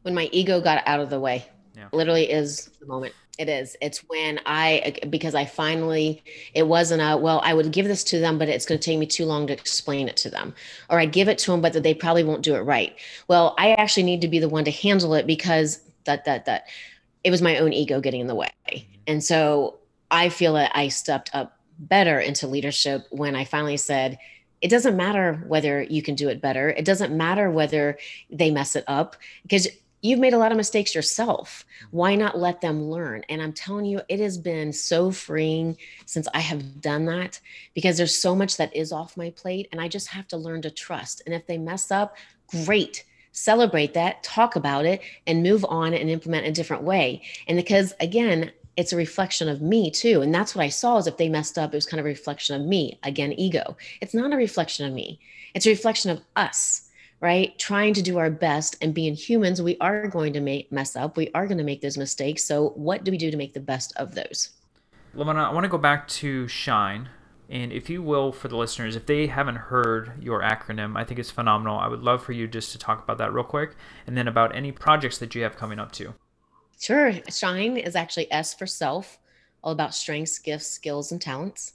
When 0.03 0.15
my 0.15 0.29
ego 0.33 0.61
got 0.61 0.83
out 0.87 1.01
of 1.01 1.11
the 1.11 1.21
way. 1.21 1.47
Yeah. 1.77 1.89
Literally 1.93 2.31
is 2.31 2.71
the 2.81 2.87
moment. 2.87 3.15
It 3.39 3.49
is. 3.49 3.77
It's 3.81 3.99
when 4.09 4.41
I, 4.45 4.95
because 5.09 5.35
I 5.35 5.47
finally, 5.47 6.23
it 6.53 6.65
wasn't 6.65 7.01
a, 7.01 7.17
well, 7.17 7.41
I 7.43 7.55
would 7.55 7.73
give 7.73 7.87
this 7.87 8.05
to 8.05 8.19
them, 8.19 8.37
but 8.39 8.49
it's 8.49 8.67
going 8.67 8.79
to 8.79 8.85
take 8.85 8.99
me 8.99 9.07
too 9.07 9.25
long 9.25 9.47
to 9.47 9.55
explain 9.55 10.07
it 10.07 10.19
to 10.19 10.31
them. 10.31 10.55
Or 10.91 11.01
I 11.01 11.07
give 11.07 11.29
it 11.29 11.39
to 11.39 11.51
them, 11.51 11.63
but 11.63 11.73
that 11.73 11.83
they 11.83 11.95
probably 11.95 12.25
won't 12.25 12.43
do 12.43 12.55
it 12.57 12.61
right. 12.61 12.95
Well, 13.29 13.55
I 13.59 13.73
actually 13.73 14.03
need 14.03 14.21
to 14.21 14.29
be 14.29 14.39
the 14.39 14.51
one 14.51 14.65
to 14.65 14.71
handle 14.71 15.15
it 15.15 15.27
because 15.27 15.81
that, 16.05 16.27
that, 16.27 16.45
that 16.45 16.67
it 17.25 17.31
was 17.31 17.41
my 17.41 17.57
own 17.57 17.73
ego 17.73 18.03
getting 18.03 18.21
in 18.21 18.27
the 18.27 18.35
way. 18.35 18.51
Mm-hmm. 18.69 18.93
And 19.07 19.25
so 19.25 19.79
I 20.11 20.29
feel 20.29 20.53
that 20.55 20.73
I 20.75 20.89
stepped 20.89 21.31
up 21.33 21.59
better 21.79 22.21
into 22.21 22.47
leadership 22.47 23.07
when 23.11 23.35
I 23.35 23.45
finally 23.45 23.77
said, 23.77 24.19
it 24.61 24.69
doesn't 24.69 24.97
matter 24.97 25.43
whether 25.47 25.83
you 25.83 26.03
can 26.03 26.15
do 26.15 26.29
it 26.29 26.41
better. 26.41 26.71
It 26.71 26.85
doesn't 26.85 27.17
matter 27.17 27.51
whether 27.51 27.99
they 28.31 28.51
mess 28.51 28.77
it 28.77 28.85
up 28.87 29.17
because 29.43 29.67
you've 30.03 30.21
made 30.21 30.35
a 30.35 30.39
lot 30.39 30.53
of 30.53 30.57
mistakes 30.57 30.95
yourself. 30.95 31.65
Why 31.91 32.15
not 32.15 32.39
let 32.39 32.61
them 32.61 32.91
learn? 32.91 33.25
And 33.29 33.41
I'm 33.41 33.53
telling 33.53 33.87
you, 33.87 34.03
it 34.09 34.21
has 34.21 34.37
been 34.37 34.73
so 34.73 35.11
freeing 35.11 35.77
since 36.07 36.29
I 36.35 36.41
have 36.41 36.81
done 36.81 37.07
that 37.07 37.41
because 37.75 37.97
there's 37.97 38.15
so 38.15 38.35
much 38.35 38.57
that 38.57 38.75
is 38.75 38.93
off 38.93 39.17
my 39.17 39.31
plate 39.31 39.69
and 39.73 39.81
I 39.81 39.89
just 39.89 40.09
have 40.09 40.29
to 40.29 40.37
learn 40.37 40.63
to 40.63 40.71
trust. 40.71 41.23
And 41.25 41.35
if 41.35 41.47
they 41.47 41.59
mess 41.59 41.91
up, 41.91 42.17
great. 42.49 43.05
Celebrate 43.33 43.95
that, 43.95 44.23
talk 44.23 44.57
about 44.57 44.85
it, 44.85 45.01
and 45.27 45.43
move 45.43 45.65
on 45.65 45.95
and 45.95 46.11
implement 46.11 46.47
a 46.47 46.53
different 46.53 46.83
way. 46.83 47.23
And 47.49 47.57
because 47.57 47.95
again, 47.99 48.53
it's 48.77 48.93
a 48.93 48.97
reflection 48.97 49.49
of 49.49 49.61
me 49.61 49.91
too. 49.91 50.23
And 50.23 50.35
that's 50.35 50.55
what 50.55 50.65
I 50.65 50.69
saw 50.69 50.99
is 50.99 51.07
if 51.07 51.17
they 51.17 51.29
messed 51.29 51.59
up, 51.59 51.73
it 51.73 51.77
was 51.77 51.87
kind 51.87 52.01
of 52.01 52.07
a 52.07 52.09
reflection 52.09 52.61
of 52.61 52.67
me. 52.67 52.99
Again, 53.03 53.33
ego. 53.33 53.77
It's 54.01 54.15
not 54.15 54.33
a 54.33 54.37
reflection 54.37 54.87
of 54.87 54.93
me, 54.93 55.19
it's 55.55 55.67
a 55.67 55.71
reflection 55.71 56.11
of 56.11 56.21
us, 56.37 56.89
right? 57.21 57.59
Trying 57.59 57.95
to 57.95 58.03
do 58.03 58.19
our 58.19 58.31
best 58.31 58.77
and 58.81 58.95
being 58.95 59.15
humans, 59.15 59.61
we 59.61 59.77
are 59.81 60.09
going 60.09 60.33
to 60.33 60.41
make 60.41 60.73
mess 60.73 60.97
up. 60.97 61.17
We 61.17 61.31
are 61.35 61.47
going 61.47 61.59
to 61.59 61.65
make 61.65 61.81
those 61.81 61.99
mistakes. 61.99 62.45
So 62.45 62.71
what 62.71 63.05
do 63.05 63.11
we 63.11 63.19
do 63.19 63.31
to 63.31 63.37
make 63.37 63.55
the 63.55 63.61
best 63.61 63.93
of 63.97 64.15
those? 64.15 64.51
LaVonna, 65.15 65.49
I 65.49 65.53
want 65.53 65.65
to 65.65 65.69
go 65.69 65.79
back 65.79 66.09
to 66.09 66.49
Shine. 66.49 67.11
And 67.51 67.71
if 67.71 67.91
you 67.91 68.03
will, 68.03 68.33
for 68.33 68.49
the 68.49 68.57
listeners, 68.57 68.97
if 68.97 69.05
they 69.05 69.27
haven't 69.27 69.57
heard 69.57 70.13
your 70.19 70.41
acronym, 70.41 70.97
I 70.97 71.05
think 71.05 71.21
it's 71.21 71.31
phenomenal. 71.31 71.79
I 71.79 71.87
would 71.87 72.01
love 72.01 72.25
for 72.25 72.33
you 72.33 72.49
just 72.49 72.73
to 72.73 72.79
talk 72.79 73.03
about 73.05 73.19
that 73.19 73.31
real 73.31 73.45
quick 73.45 73.77
and 74.07 74.17
then 74.17 74.27
about 74.27 74.57
any 74.57 74.73
projects 74.73 75.19
that 75.19 75.35
you 75.35 75.43
have 75.43 75.55
coming 75.59 75.79
up 75.79 75.93
too. 75.93 76.15
Sure. 76.83 77.13
Shine 77.31 77.77
is 77.77 77.95
actually 77.95 78.31
S 78.33 78.55
for 78.55 78.67
self, 78.67 79.21
all 79.63 79.71
about 79.71 79.95
strengths, 79.95 80.41
gifts, 80.41 80.67
skills, 80.67 81.13
and 81.13 81.21
talents. 81.21 81.75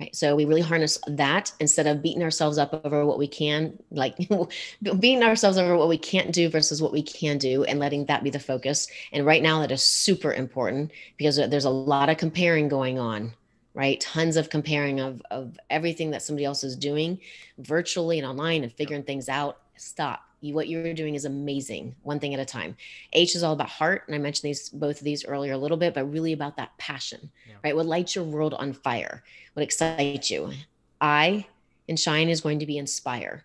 Right. 0.00 0.12
So 0.12 0.34
we 0.34 0.44
really 0.44 0.60
harness 0.60 0.98
that 1.06 1.52
instead 1.60 1.86
of 1.86 2.02
beating 2.02 2.24
ourselves 2.24 2.58
up 2.58 2.84
over 2.84 3.06
what 3.06 3.16
we 3.16 3.28
can, 3.28 3.78
like 3.92 4.16
beating 4.82 5.22
ourselves 5.22 5.56
over 5.56 5.76
what 5.76 5.88
we 5.88 5.96
can't 5.98 6.32
do 6.32 6.48
versus 6.48 6.82
what 6.82 6.90
we 6.90 7.00
can 7.00 7.38
do 7.38 7.62
and 7.62 7.78
letting 7.78 8.06
that 8.06 8.24
be 8.24 8.30
the 8.30 8.40
focus. 8.40 8.88
And 9.12 9.24
right 9.24 9.40
now, 9.40 9.60
that 9.60 9.70
is 9.70 9.84
super 9.84 10.32
important 10.32 10.90
because 11.16 11.36
there's 11.36 11.64
a 11.64 11.70
lot 11.70 12.08
of 12.08 12.16
comparing 12.16 12.66
going 12.66 12.98
on, 12.98 13.34
right? 13.72 14.00
Tons 14.00 14.36
of 14.36 14.50
comparing 14.50 14.98
of, 14.98 15.22
of 15.30 15.56
everything 15.70 16.10
that 16.10 16.22
somebody 16.22 16.44
else 16.44 16.64
is 16.64 16.74
doing 16.74 17.20
virtually 17.58 18.18
and 18.18 18.26
online 18.26 18.64
and 18.64 18.72
figuring 18.72 19.04
things 19.04 19.28
out. 19.28 19.58
Stop 19.76 20.22
you, 20.44 20.54
what 20.54 20.68
you're 20.68 20.94
doing 20.94 21.14
is 21.14 21.24
amazing 21.24 21.94
one 22.02 22.20
thing 22.20 22.34
at 22.34 22.40
a 22.40 22.44
time. 22.44 22.76
H 23.12 23.34
is 23.34 23.42
all 23.42 23.54
about 23.54 23.68
heart 23.68 24.02
and 24.06 24.14
i 24.14 24.18
mentioned 24.18 24.48
these 24.48 24.68
both 24.68 24.98
of 24.98 25.04
these 25.04 25.24
earlier 25.24 25.52
a 25.54 25.58
little 25.58 25.76
bit 25.76 25.94
but 25.94 26.04
really 26.04 26.32
about 26.32 26.56
that 26.56 26.76
passion 26.78 27.30
yeah. 27.48 27.54
right? 27.64 27.76
What 27.76 27.86
lights 27.86 28.14
your 28.14 28.24
world 28.24 28.54
on 28.54 28.72
fire 28.72 29.22
what 29.54 29.62
excites 29.62 30.30
you. 30.30 30.52
I 31.00 31.46
and 31.88 31.98
shine 31.98 32.28
is 32.28 32.40
going 32.40 32.58
to 32.58 32.66
be 32.66 32.78
inspire. 32.78 33.44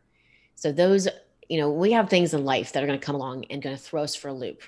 So 0.55 0.71
those 0.71 1.07
you 1.47 1.59
know 1.59 1.71
we 1.71 1.91
have 1.93 2.09
things 2.09 2.33
in 2.33 2.43
life 2.45 2.73
that 2.73 2.83
are 2.83 2.87
going 2.87 2.99
to 2.99 3.05
come 3.05 3.15
along 3.15 3.45
and 3.49 3.61
going 3.61 3.75
to 3.75 3.81
throw 3.81 4.03
us 4.03 4.15
for 4.15 4.27
a 4.27 4.33
loop 4.33 4.61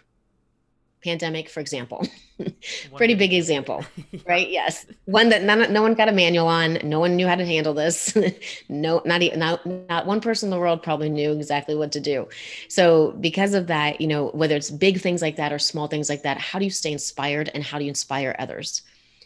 pandemic 1.03 1.49
for 1.49 1.59
example. 1.59 2.05
Pretty 2.95 3.15
big 3.15 3.33
example 3.33 3.85
right? 4.27 4.49
Yes. 4.49 4.85
One 5.05 5.29
that 5.29 5.43
none, 5.43 5.71
no 5.71 5.81
one 5.81 5.93
got 5.93 6.09
a 6.09 6.11
manual 6.11 6.47
on. 6.47 6.79
No 6.83 6.99
one 6.99 7.15
knew 7.15 7.27
how 7.27 7.35
to 7.35 7.45
handle 7.45 7.73
this. 7.73 8.17
No 8.69 9.01
not 9.05 9.21
even 9.21 9.39
not, 9.39 9.65
not 9.65 10.05
one 10.05 10.21
person 10.21 10.47
in 10.47 10.51
the 10.51 10.59
world 10.59 10.81
probably 10.81 11.09
knew 11.09 11.31
exactly 11.31 11.75
what 11.75 11.91
to 11.93 11.99
do. 11.99 12.27
So 12.67 13.11
because 13.19 13.53
of 13.53 13.67
that 13.67 14.01
you 14.01 14.07
know 14.07 14.27
whether 14.29 14.55
it's 14.55 14.71
big 14.71 15.01
things 15.01 15.21
like 15.21 15.35
that 15.37 15.53
or 15.53 15.59
small 15.59 15.87
things 15.87 16.09
like 16.09 16.23
that 16.23 16.37
how 16.37 16.59
do 16.59 16.65
you 16.65 16.71
stay 16.71 16.91
inspired 16.91 17.49
and 17.53 17.63
how 17.63 17.77
do 17.77 17.83
you 17.85 17.89
inspire 17.89 18.35
others? 18.39 18.81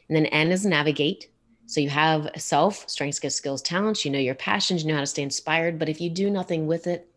And 0.09 0.15
then 0.15 0.25
n 0.27 0.51
is 0.51 0.65
navigate. 0.65 1.29
So 1.67 1.81
you 1.81 1.89
have 1.89 2.29
self 2.37 2.87
strengths 2.87 3.19
gifts 3.19 3.35
skills 3.35 3.61
talents. 3.61 4.05
You 4.05 4.11
know 4.11 4.19
your 4.19 4.35
passions. 4.35 4.83
You 4.83 4.89
know 4.89 4.95
how 4.95 5.01
to 5.01 5.07
stay 5.07 5.23
inspired. 5.23 5.79
But 5.79 5.89
if 5.89 5.99
you 5.99 6.09
do 6.09 6.29
nothing 6.29 6.67
with 6.67 6.87
it 6.87 7.09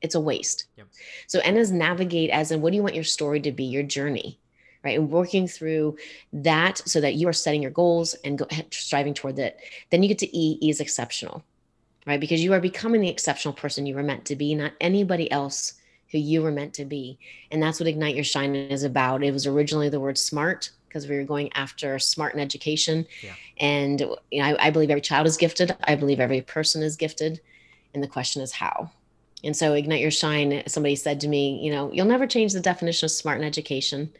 it's 0.00 0.14
a 0.14 0.20
waste. 0.20 0.66
Yep. 0.76 0.86
So 1.26 1.40
N 1.40 1.56
is 1.56 1.72
navigate 1.72 2.30
as 2.30 2.50
in 2.50 2.60
what 2.60 2.70
do 2.70 2.76
you 2.76 2.82
want 2.82 2.94
your 2.94 3.04
story 3.04 3.40
to 3.40 3.52
be, 3.52 3.64
your 3.64 3.82
journey, 3.82 4.38
right? 4.84 4.98
And 4.98 5.10
working 5.10 5.46
through 5.46 5.96
that 6.32 6.78
so 6.86 7.00
that 7.00 7.14
you 7.14 7.28
are 7.28 7.32
setting 7.32 7.62
your 7.62 7.70
goals 7.70 8.14
and 8.24 8.38
go, 8.38 8.46
striving 8.70 9.14
toward 9.14 9.36
that. 9.36 9.58
Then 9.90 10.02
you 10.02 10.08
get 10.08 10.18
to 10.18 10.36
E, 10.36 10.58
E 10.60 10.70
is 10.70 10.80
exceptional, 10.80 11.44
right? 12.06 12.20
Because 12.20 12.42
you 12.42 12.52
are 12.52 12.60
becoming 12.60 13.00
the 13.00 13.08
exceptional 13.08 13.54
person 13.54 13.86
you 13.86 13.94
were 13.94 14.02
meant 14.02 14.24
to 14.26 14.36
be, 14.36 14.54
not 14.54 14.72
anybody 14.80 15.30
else 15.30 15.74
who 16.10 16.18
you 16.18 16.42
were 16.42 16.52
meant 16.52 16.74
to 16.74 16.84
be. 16.84 17.18
And 17.50 17.62
that's 17.62 17.80
what 17.80 17.88
Ignite 17.88 18.14
Your 18.14 18.24
Shine 18.24 18.54
is 18.54 18.84
about. 18.84 19.24
It 19.24 19.32
was 19.32 19.46
originally 19.46 19.88
the 19.88 20.00
word 20.00 20.16
smart 20.16 20.70
because 20.86 21.08
we 21.08 21.16
were 21.16 21.24
going 21.24 21.52
after 21.54 21.98
smart 21.98 22.34
in 22.34 22.40
education. 22.40 23.04
Yeah. 23.20 23.32
And 23.58 24.00
you 24.30 24.40
know, 24.40 24.44
I, 24.44 24.66
I 24.66 24.70
believe 24.70 24.90
every 24.90 25.00
child 25.00 25.26
is 25.26 25.36
gifted. 25.36 25.76
I 25.82 25.96
believe 25.96 26.20
every 26.20 26.40
person 26.40 26.84
is 26.84 26.94
gifted. 26.94 27.40
And 27.94 28.02
the 28.02 28.08
question 28.08 28.42
is 28.42 28.52
how. 28.52 28.90
And 29.44 29.56
so, 29.56 29.74
Ignite 29.74 30.00
Your 30.00 30.10
Shine, 30.10 30.62
somebody 30.66 30.96
said 30.96 31.20
to 31.20 31.28
me, 31.28 31.60
you 31.62 31.70
know, 31.70 31.92
you'll 31.92 32.06
never 32.06 32.26
change 32.26 32.52
the 32.52 32.60
definition 32.60 33.06
of 33.06 33.10
smart 33.10 33.38
in 33.38 33.44
education. 33.44 34.12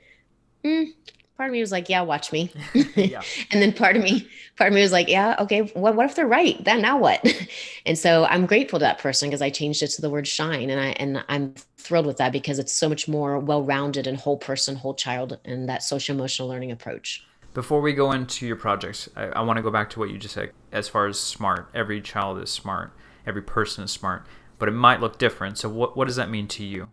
Mm, 0.64 0.92
part 1.36 1.48
of 1.48 1.52
me 1.52 1.60
was 1.60 1.72
like, 1.72 1.88
yeah, 1.88 2.02
watch 2.02 2.32
me. 2.32 2.52
yeah. 2.94 3.22
and 3.50 3.62
then 3.62 3.72
part 3.72 3.96
of 3.96 4.02
me, 4.02 4.28
part 4.56 4.68
of 4.68 4.74
me 4.74 4.82
was 4.82 4.92
like, 4.92 5.08
yeah, 5.08 5.36
okay, 5.40 5.62
what, 5.74 5.94
what 5.94 6.06
if 6.06 6.14
they're 6.14 6.26
right? 6.26 6.62
Then 6.64 6.82
now 6.82 6.98
what? 6.98 7.24
and 7.86 7.98
so 7.98 8.24
I'm 8.26 8.46
grateful 8.46 8.78
to 8.78 8.84
that 8.84 8.98
person 8.98 9.28
because 9.28 9.42
I 9.42 9.50
changed 9.50 9.82
it 9.82 9.88
to 9.88 10.02
the 10.02 10.10
word 10.10 10.26
shine. 10.26 10.70
And 10.70 10.80
I, 10.80 10.88
and 10.90 11.24
I'm 11.28 11.54
thrilled 11.76 12.06
with 12.06 12.18
that 12.18 12.32
because 12.32 12.58
it's 12.58 12.72
so 12.72 12.88
much 12.88 13.08
more 13.08 13.38
well-rounded 13.38 14.06
and 14.06 14.16
whole 14.16 14.38
person, 14.38 14.76
whole 14.76 14.94
child, 14.94 15.38
and 15.44 15.68
that 15.68 15.82
social 15.82 16.14
emotional 16.14 16.48
learning 16.48 16.72
approach. 16.72 17.26
Before 17.52 17.80
we 17.80 17.92
go 17.92 18.10
into 18.10 18.46
your 18.46 18.56
projects, 18.56 19.08
I, 19.14 19.26
I 19.26 19.40
want 19.42 19.58
to 19.58 19.62
go 19.62 19.70
back 19.70 19.90
to 19.90 20.00
what 20.00 20.10
you 20.10 20.18
just 20.18 20.34
said 20.34 20.50
as 20.72 20.88
far 20.88 21.06
as 21.06 21.20
smart. 21.20 21.68
Every 21.72 22.00
child 22.00 22.42
is 22.42 22.50
smart. 22.50 22.92
Every 23.26 23.42
person 23.42 23.84
is 23.84 23.92
smart 23.92 24.26
but 24.58 24.68
it 24.68 24.72
might 24.72 25.00
look 25.00 25.18
different. 25.18 25.58
So 25.58 25.68
what, 25.68 25.96
what 25.96 26.06
does 26.06 26.16
that 26.16 26.30
mean 26.30 26.48
to 26.48 26.64
you? 26.64 26.88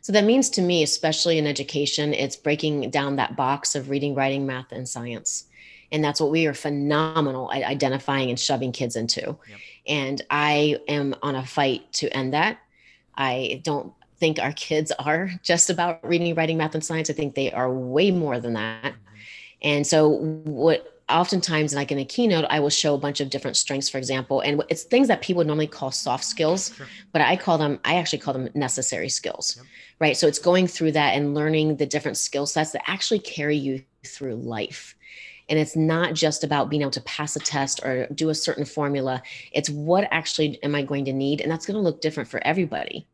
So 0.00 0.12
that 0.12 0.24
means 0.24 0.50
to 0.50 0.62
me, 0.62 0.82
especially 0.82 1.38
in 1.38 1.46
education, 1.46 2.12
it's 2.12 2.36
breaking 2.36 2.90
down 2.90 3.16
that 3.16 3.36
box 3.36 3.74
of 3.74 3.88
reading, 3.88 4.14
writing, 4.14 4.44
math, 4.44 4.70
and 4.70 4.86
science. 4.86 5.44
And 5.92 6.04
that's 6.04 6.20
what 6.20 6.30
we 6.30 6.46
are 6.46 6.54
phenomenal 6.54 7.50
at 7.52 7.62
identifying 7.62 8.28
and 8.28 8.38
shoving 8.38 8.72
kids 8.72 8.96
into. 8.96 9.20
Yep. 9.20 9.38
And 9.86 10.22
I 10.30 10.78
am 10.88 11.14
on 11.22 11.36
a 11.36 11.46
fight 11.46 11.90
to 11.94 12.14
end 12.14 12.34
that. 12.34 12.58
I 13.16 13.62
don't 13.64 13.92
think 14.18 14.38
our 14.38 14.52
kids 14.52 14.92
are 14.98 15.30
just 15.42 15.70
about 15.70 16.06
reading, 16.06 16.34
writing, 16.34 16.58
math, 16.58 16.74
and 16.74 16.84
science. 16.84 17.08
I 17.08 17.14
think 17.14 17.34
they 17.34 17.52
are 17.52 17.72
way 17.72 18.10
more 18.10 18.38
than 18.40 18.54
that. 18.54 18.92
Mm-hmm. 18.92 18.98
And 19.62 19.86
so, 19.86 20.08
what 20.08 20.93
oftentimes 21.08 21.74
like 21.74 21.92
in 21.92 21.98
a 21.98 22.04
keynote 22.04 22.44
i 22.48 22.58
will 22.58 22.70
show 22.70 22.94
a 22.94 22.98
bunch 22.98 23.20
of 23.20 23.30
different 23.30 23.56
strengths 23.56 23.88
for 23.88 23.98
example 23.98 24.40
and 24.40 24.62
it's 24.68 24.84
things 24.84 25.08
that 25.08 25.20
people 25.20 25.44
normally 25.44 25.66
call 25.66 25.90
soft 25.90 26.24
skills 26.24 26.74
sure. 26.74 26.86
but 27.12 27.20
i 27.20 27.36
call 27.36 27.58
them 27.58 27.78
i 27.84 27.96
actually 27.96 28.18
call 28.18 28.34
them 28.34 28.48
necessary 28.54 29.08
skills 29.08 29.56
yep. 29.56 29.66
right? 30.00 30.16
So 30.16 30.26
it's 30.26 30.38
going 30.38 30.66
through 30.66 30.92
that 30.92 31.14
and 31.14 31.34
learning 31.34 31.76
the 31.76 31.86
different 31.86 32.16
skill 32.16 32.46
sets 32.46 32.72
that 32.72 32.88
actually 32.88 33.20
carry 33.20 33.56
you 33.56 33.82
through 34.06 34.36
life. 34.36 34.94
And 35.48 35.58
it's 35.58 35.76
not 35.76 36.14
just 36.14 36.42
about 36.42 36.70
being 36.70 36.82
able 36.82 36.90
to 36.92 37.02
pass 37.02 37.36
a 37.36 37.40
test 37.40 37.80
or 37.84 38.06
do 38.14 38.30
a 38.30 38.34
certain 38.34 38.64
formula. 38.64 39.22
It's 39.52 39.68
what 39.68 40.08
actually 40.10 40.62
am 40.62 40.74
i 40.74 40.82
going 40.82 41.04
to 41.04 41.12
need? 41.12 41.40
And 41.40 41.50
that's 41.50 41.66
going 41.66 41.76
to 41.76 41.82
look 41.82 42.00
different 42.00 42.30
for 42.30 42.44
everybody 42.46 43.06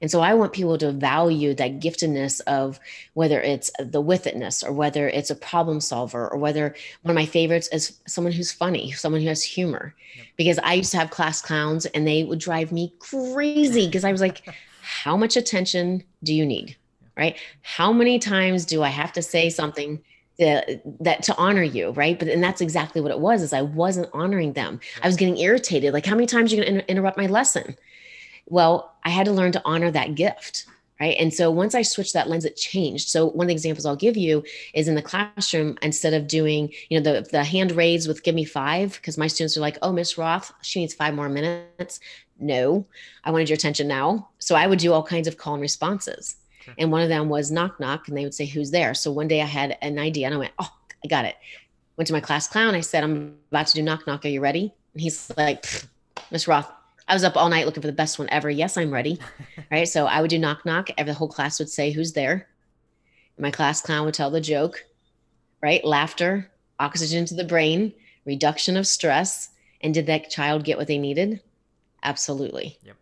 and 0.00 0.10
so 0.10 0.20
I 0.20 0.34
want 0.34 0.52
people 0.52 0.78
to 0.78 0.92
value 0.92 1.54
that 1.54 1.80
giftedness 1.80 2.40
of 2.46 2.78
whether 3.14 3.40
it's 3.40 3.70
the 3.80 4.00
with 4.00 4.24
itness 4.24 4.64
or 4.64 4.72
whether 4.72 5.08
it's 5.08 5.30
a 5.30 5.34
problem 5.34 5.80
solver 5.80 6.28
or 6.28 6.38
whether 6.38 6.74
one 7.02 7.10
of 7.10 7.16
my 7.16 7.26
favorites 7.26 7.68
is 7.72 7.98
someone 8.06 8.32
who's 8.32 8.52
funny, 8.52 8.92
someone 8.92 9.20
who 9.20 9.28
has 9.28 9.42
humor. 9.42 9.94
Yep. 10.16 10.26
Because 10.36 10.58
I 10.60 10.74
used 10.74 10.92
to 10.92 10.98
have 10.98 11.10
class 11.10 11.42
clowns 11.42 11.86
and 11.86 12.06
they 12.06 12.22
would 12.22 12.38
drive 12.38 12.70
me 12.70 12.92
crazy 13.00 13.86
because 13.86 14.04
I 14.04 14.12
was 14.12 14.20
like, 14.20 14.42
how 14.82 15.16
much 15.16 15.36
attention 15.36 16.04
do 16.22 16.32
you 16.32 16.46
need? 16.46 16.76
Right? 17.16 17.36
How 17.62 17.92
many 17.92 18.20
times 18.20 18.64
do 18.64 18.84
I 18.84 18.88
have 18.88 19.12
to 19.14 19.22
say 19.22 19.50
something 19.50 20.00
that, 20.38 20.82
that 21.00 21.24
to 21.24 21.36
honor 21.36 21.64
you, 21.64 21.90
right? 21.90 22.16
But 22.16 22.28
and 22.28 22.42
that's 22.42 22.60
exactly 22.60 23.00
what 23.00 23.10
it 23.10 23.18
was. 23.18 23.42
Is 23.42 23.52
I 23.52 23.62
wasn't 23.62 24.08
honoring 24.12 24.52
them. 24.52 24.78
I 25.02 25.08
was 25.08 25.16
getting 25.16 25.36
irritated. 25.36 25.92
Like, 25.92 26.06
how 26.06 26.14
many 26.14 26.26
times 26.26 26.52
are 26.52 26.56
you 26.56 26.64
going 26.64 26.76
to 26.76 26.88
interrupt 26.88 27.18
my 27.18 27.26
lesson? 27.26 27.76
Well, 28.48 28.94
I 29.04 29.10
had 29.10 29.26
to 29.26 29.32
learn 29.32 29.52
to 29.52 29.62
honor 29.64 29.90
that 29.90 30.14
gift. 30.14 30.66
Right. 31.00 31.16
And 31.20 31.32
so 31.32 31.48
once 31.48 31.76
I 31.76 31.82
switched 31.82 32.14
that 32.14 32.28
lens, 32.28 32.44
it 32.44 32.56
changed. 32.56 33.08
So 33.08 33.26
one 33.26 33.44
of 33.44 33.48
the 33.48 33.54
examples 33.54 33.86
I'll 33.86 33.94
give 33.94 34.16
you 34.16 34.42
is 34.74 34.88
in 34.88 34.96
the 34.96 35.02
classroom, 35.02 35.78
instead 35.80 36.12
of 36.12 36.26
doing, 36.26 36.72
you 36.88 36.98
know, 36.98 37.12
the, 37.12 37.28
the 37.30 37.44
hand 37.44 37.70
raise 37.70 38.08
with 38.08 38.24
give 38.24 38.34
me 38.34 38.44
five, 38.44 38.94
because 38.94 39.16
my 39.16 39.28
students 39.28 39.56
are 39.56 39.60
like, 39.60 39.78
oh, 39.80 39.92
Miss 39.92 40.18
Roth, 40.18 40.52
she 40.62 40.80
needs 40.80 40.94
five 40.94 41.14
more 41.14 41.28
minutes. 41.28 42.00
No, 42.40 42.84
I 43.22 43.30
wanted 43.30 43.48
your 43.48 43.54
attention 43.54 43.86
now. 43.86 44.28
So 44.40 44.56
I 44.56 44.66
would 44.66 44.80
do 44.80 44.92
all 44.92 45.04
kinds 45.04 45.28
of 45.28 45.36
call 45.36 45.54
and 45.54 45.62
responses. 45.62 46.34
Sure. 46.62 46.74
And 46.78 46.90
one 46.90 47.02
of 47.02 47.08
them 47.08 47.28
was 47.28 47.52
knock, 47.52 47.78
knock, 47.78 48.08
and 48.08 48.16
they 48.16 48.24
would 48.24 48.34
say, 48.34 48.46
who's 48.46 48.72
there? 48.72 48.92
So 48.92 49.12
one 49.12 49.28
day 49.28 49.40
I 49.40 49.46
had 49.46 49.78
an 49.80 50.00
idea 50.00 50.26
and 50.26 50.34
I 50.34 50.38
went, 50.38 50.52
oh, 50.58 50.72
I 51.04 51.06
got 51.06 51.24
it. 51.24 51.36
Went 51.96 52.08
to 52.08 52.12
my 52.12 52.20
class 52.20 52.48
clown. 52.48 52.74
I 52.74 52.80
said, 52.80 53.04
I'm 53.04 53.36
about 53.52 53.68
to 53.68 53.74
do 53.74 53.82
knock, 53.82 54.04
knock. 54.08 54.24
Are 54.24 54.28
you 54.28 54.40
ready? 54.40 54.74
And 54.94 55.00
he's 55.00 55.30
like, 55.36 55.64
Miss 56.32 56.48
Roth, 56.48 56.68
I 57.08 57.14
was 57.14 57.24
up 57.24 57.36
all 57.36 57.48
night 57.48 57.64
looking 57.64 57.80
for 57.80 57.88
the 57.88 57.92
best 57.92 58.18
one 58.18 58.28
ever. 58.30 58.50
Yes, 58.50 58.76
I'm 58.76 58.92
ready. 58.92 59.18
right. 59.70 59.88
So 59.88 60.06
I 60.06 60.20
would 60.20 60.30
do 60.30 60.38
knock 60.38 60.64
knock. 60.66 60.90
Every 60.98 61.12
the 61.12 61.18
whole 61.18 61.28
class 61.28 61.58
would 61.58 61.70
say, 61.70 61.90
Who's 61.90 62.12
there? 62.12 62.48
My 63.38 63.50
class 63.50 63.80
clown 63.80 64.04
would 64.04 64.14
tell 64.14 64.30
the 64.30 64.40
joke, 64.40 64.84
right? 65.62 65.84
Laughter, 65.84 66.50
oxygen 66.78 67.24
to 67.26 67.34
the 67.34 67.44
brain, 67.44 67.94
reduction 68.26 68.76
of 68.76 68.86
stress, 68.86 69.50
and 69.80 69.94
did 69.94 70.06
that 70.06 70.28
child 70.28 70.64
get 70.64 70.76
what 70.76 70.88
they 70.88 70.98
needed? 70.98 71.40
Absolutely. 72.02 72.78
Yep. 72.82 72.96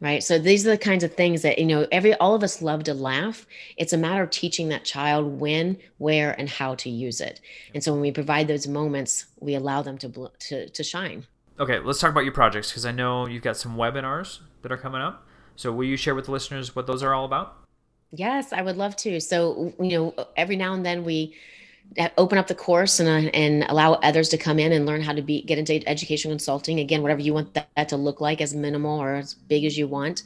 Right. 0.00 0.22
So 0.22 0.38
these 0.38 0.66
are 0.66 0.70
the 0.70 0.78
kinds 0.78 1.04
of 1.04 1.14
things 1.14 1.40
that, 1.40 1.58
you 1.58 1.64
know, 1.64 1.86
every, 1.90 2.12
all 2.14 2.34
of 2.34 2.42
us 2.42 2.60
love 2.60 2.84
to 2.84 2.92
laugh. 2.92 3.46
It's 3.78 3.94
a 3.94 3.98
matter 3.98 4.22
of 4.22 4.30
teaching 4.30 4.68
that 4.68 4.84
child 4.84 5.40
when, 5.40 5.78
where, 5.96 6.38
and 6.38 6.50
how 6.50 6.74
to 6.74 6.90
use 6.90 7.22
it. 7.22 7.40
And 7.72 7.82
so 7.82 7.92
when 7.92 8.02
we 8.02 8.12
provide 8.12 8.46
those 8.46 8.68
moments, 8.68 9.24
we 9.40 9.54
allow 9.54 9.80
them 9.80 9.96
to, 9.98 10.30
to, 10.48 10.68
to 10.68 10.84
shine. 10.84 11.26
Okay. 11.58 11.78
Let's 11.78 11.98
talk 11.98 12.10
about 12.10 12.24
your 12.24 12.32
projects 12.32 12.70
because 12.70 12.84
I 12.86 12.92
know 12.92 13.26
you've 13.26 13.42
got 13.42 13.56
some 13.56 13.76
webinars 13.76 14.40
that 14.62 14.72
are 14.72 14.76
coming 14.76 15.00
up. 15.00 15.26
So 15.56 15.72
will 15.72 15.84
you 15.84 15.96
share 15.96 16.14
with 16.14 16.26
the 16.26 16.32
listeners 16.32 16.76
what 16.76 16.86
those 16.86 17.02
are 17.02 17.14
all 17.14 17.24
about? 17.24 17.56
Yes, 18.12 18.52
I 18.52 18.62
would 18.62 18.76
love 18.76 18.94
to. 18.96 19.20
So, 19.20 19.72
you 19.80 19.98
know, 19.98 20.26
every 20.36 20.56
now 20.56 20.74
and 20.74 20.84
then 20.84 21.04
we 21.04 21.34
open 22.18 22.38
up 22.38 22.46
the 22.46 22.54
course 22.54 23.00
and, 23.00 23.08
uh, 23.08 23.30
and 23.32 23.64
allow 23.68 23.94
others 23.94 24.28
to 24.30 24.38
come 24.38 24.58
in 24.58 24.72
and 24.72 24.86
learn 24.86 25.02
how 25.02 25.12
to 25.12 25.22
be 25.22 25.42
get 25.42 25.58
into 25.58 25.86
education 25.88 26.30
consulting 26.30 26.80
again 26.80 27.02
whatever 27.02 27.20
you 27.20 27.32
want 27.32 27.54
that, 27.54 27.68
that, 27.76 27.88
to 27.88 27.96
look 27.96 28.20
like 28.20 28.40
as 28.40 28.54
minimal 28.54 29.00
or 29.00 29.14
as 29.14 29.34
big 29.34 29.64
as 29.64 29.78
you 29.78 29.86
want 29.86 30.22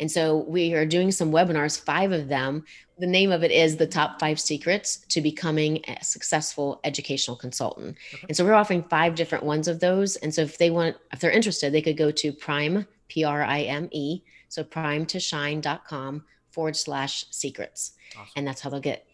and 0.00 0.10
so 0.10 0.38
we 0.48 0.74
are 0.74 0.84
doing 0.84 1.10
some 1.10 1.30
webinars 1.30 1.80
five 1.80 2.12
of 2.12 2.28
them 2.28 2.64
the 2.98 3.06
name 3.06 3.32
of 3.32 3.42
it 3.42 3.50
is 3.50 3.76
the 3.76 3.86
top 3.86 4.20
five 4.20 4.38
secrets 4.38 4.98
to 5.08 5.20
becoming 5.20 5.82
a 5.88 6.04
successful 6.04 6.80
educational 6.84 7.36
consultant 7.36 7.96
okay. 8.14 8.24
and 8.28 8.36
so 8.36 8.44
we're 8.44 8.54
offering 8.54 8.82
five 8.84 9.14
different 9.14 9.44
ones 9.44 9.68
of 9.68 9.80
those 9.80 10.16
and 10.16 10.34
so 10.34 10.42
if 10.42 10.58
they 10.58 10.70
want 10.70 10.96
if 11.12 11.20
they're 11.20 11.30
interested 11.30 11.72
they 11.72 11.82
could 11.82 11.96
go 11.96 12.10
to 12.10 12.32
prime 12.32 12.86
p-r-i-m-e 13.08 14.22
so 14.48 14.62
prime 14.62 15.04
to 15.06 15.18
shine.com 15.18 16.24
forward 16.50 16.76
slash 16.76 17.26
secrets 17.30 17.92
awesome. 18.16 18.32
and 18.36 18.46
that's 18.46 18.60
how 18.60 18.70
they'll 18.70 18.80
get 18.80 19.06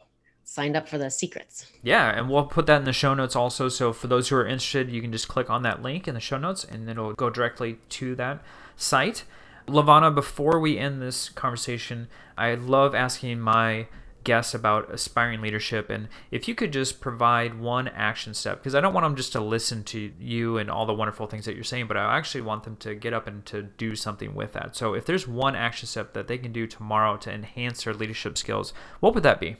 signed 0.51 0.77
up 0.77 0.89
for 0.89 0.99
the 0.99 1.09
secrets. 1.09 1.65
Yeah, 1.81 2.11
and 2.11 2.29
we'll 2.29 2.45
put 2.45 2.67
that 2.67 2.81
in 2.81 2.85
the 2.85 2.93
show 2.93 3.15
notes 3.15 3.37
also. 3.37 3.69
So 3.69 3.93
for 3.93 4.09
those 4.09 4.29
who 4.29 4.37
are 4.37 4.45
interested, 4.45 4.91
you 4.91 5.01
can 5.01 5.13
just 5.13 5.29
click 5.29 5.49
on 5.49 5.63
that 5.63 5.81
link 5.81 6.09
in 6.09 6.15
the 6.15 6.21
show 6.21 6.39
notes 6.39 6.65
and 6.65 6.91
it'll 6.91 7.13
go 7.13 7.31
directly 7.31 7.79
to 7.91 8.17
that 8.17 8.43
site. 8.75 9.23
LaVonna, 9.71 10.15
before 10.15 10.59
we 10.59 10.79
end 10.79 11.01
this 11.01 11.29
conversation, 11.29 12.09
I 12.37 12.55
love 12.55 12.95
asking 12.95 13.41
my 13.41 13.87
guests 14.23 14.53
about 14.53 14.93
aspiring 14.93 15.41
leadership 15.41 15.89
and 15.89 16.07
if 16.31 16.47
you 16.47 16.55
could 16.55 16.71
just 16.75 17.01
provide 17.01 17.59
one 17.59 17.89
action 17.89 18.35
step 18.35 18.59
because 18.59 18.75
I 18.75 18.81
don't 18.83 18.93
want 18.93 19.07
them 19.07 19.17
just 19.17 19.33
to 19.33 19.41
listen 19.41 19.83
to 19.85 20.13
you 20.21 20.59
and 20.59 20.71
all 20.71 20.85
the 20.85 20.93
wonderful 20.93 21.27
things 21.27 21.47
that 21.47 21.55
you're 21.55 21.65
saying 21.65 21.87
but 21.87 21.97
I 21.97 22.19
actually 22.19 22.43
want 22.43 22.65
them 22.65 22.77
to 22.81 22.95
get 22.95 23.15
up 23.15 23.27
and 23.27 23.47
to 23.47 23.63
do 23.63 23.97
something 23.97 24.35
with 24.35 24.53
that. 24.53 24.77
So 24.77 24.93
if 24.93 25.07
there's 25.07 25.27
one 25.27 25.57
action 25.57 25.89
step 25.89 26.13
that 26.13 26.29
they 26.29 26.37
can 26.37 26.53
do 26.53 26.67
tomorrow 26.67 27.17
to 27.17 27.33
enhance 27.33 27.85
their 27.85 27.95
leadership 27.95 28.37
skills, 28.37 28.75
what 29.01 29.15
would 29.15 29.23
that 29.23 29.41
be? 29.41 29.57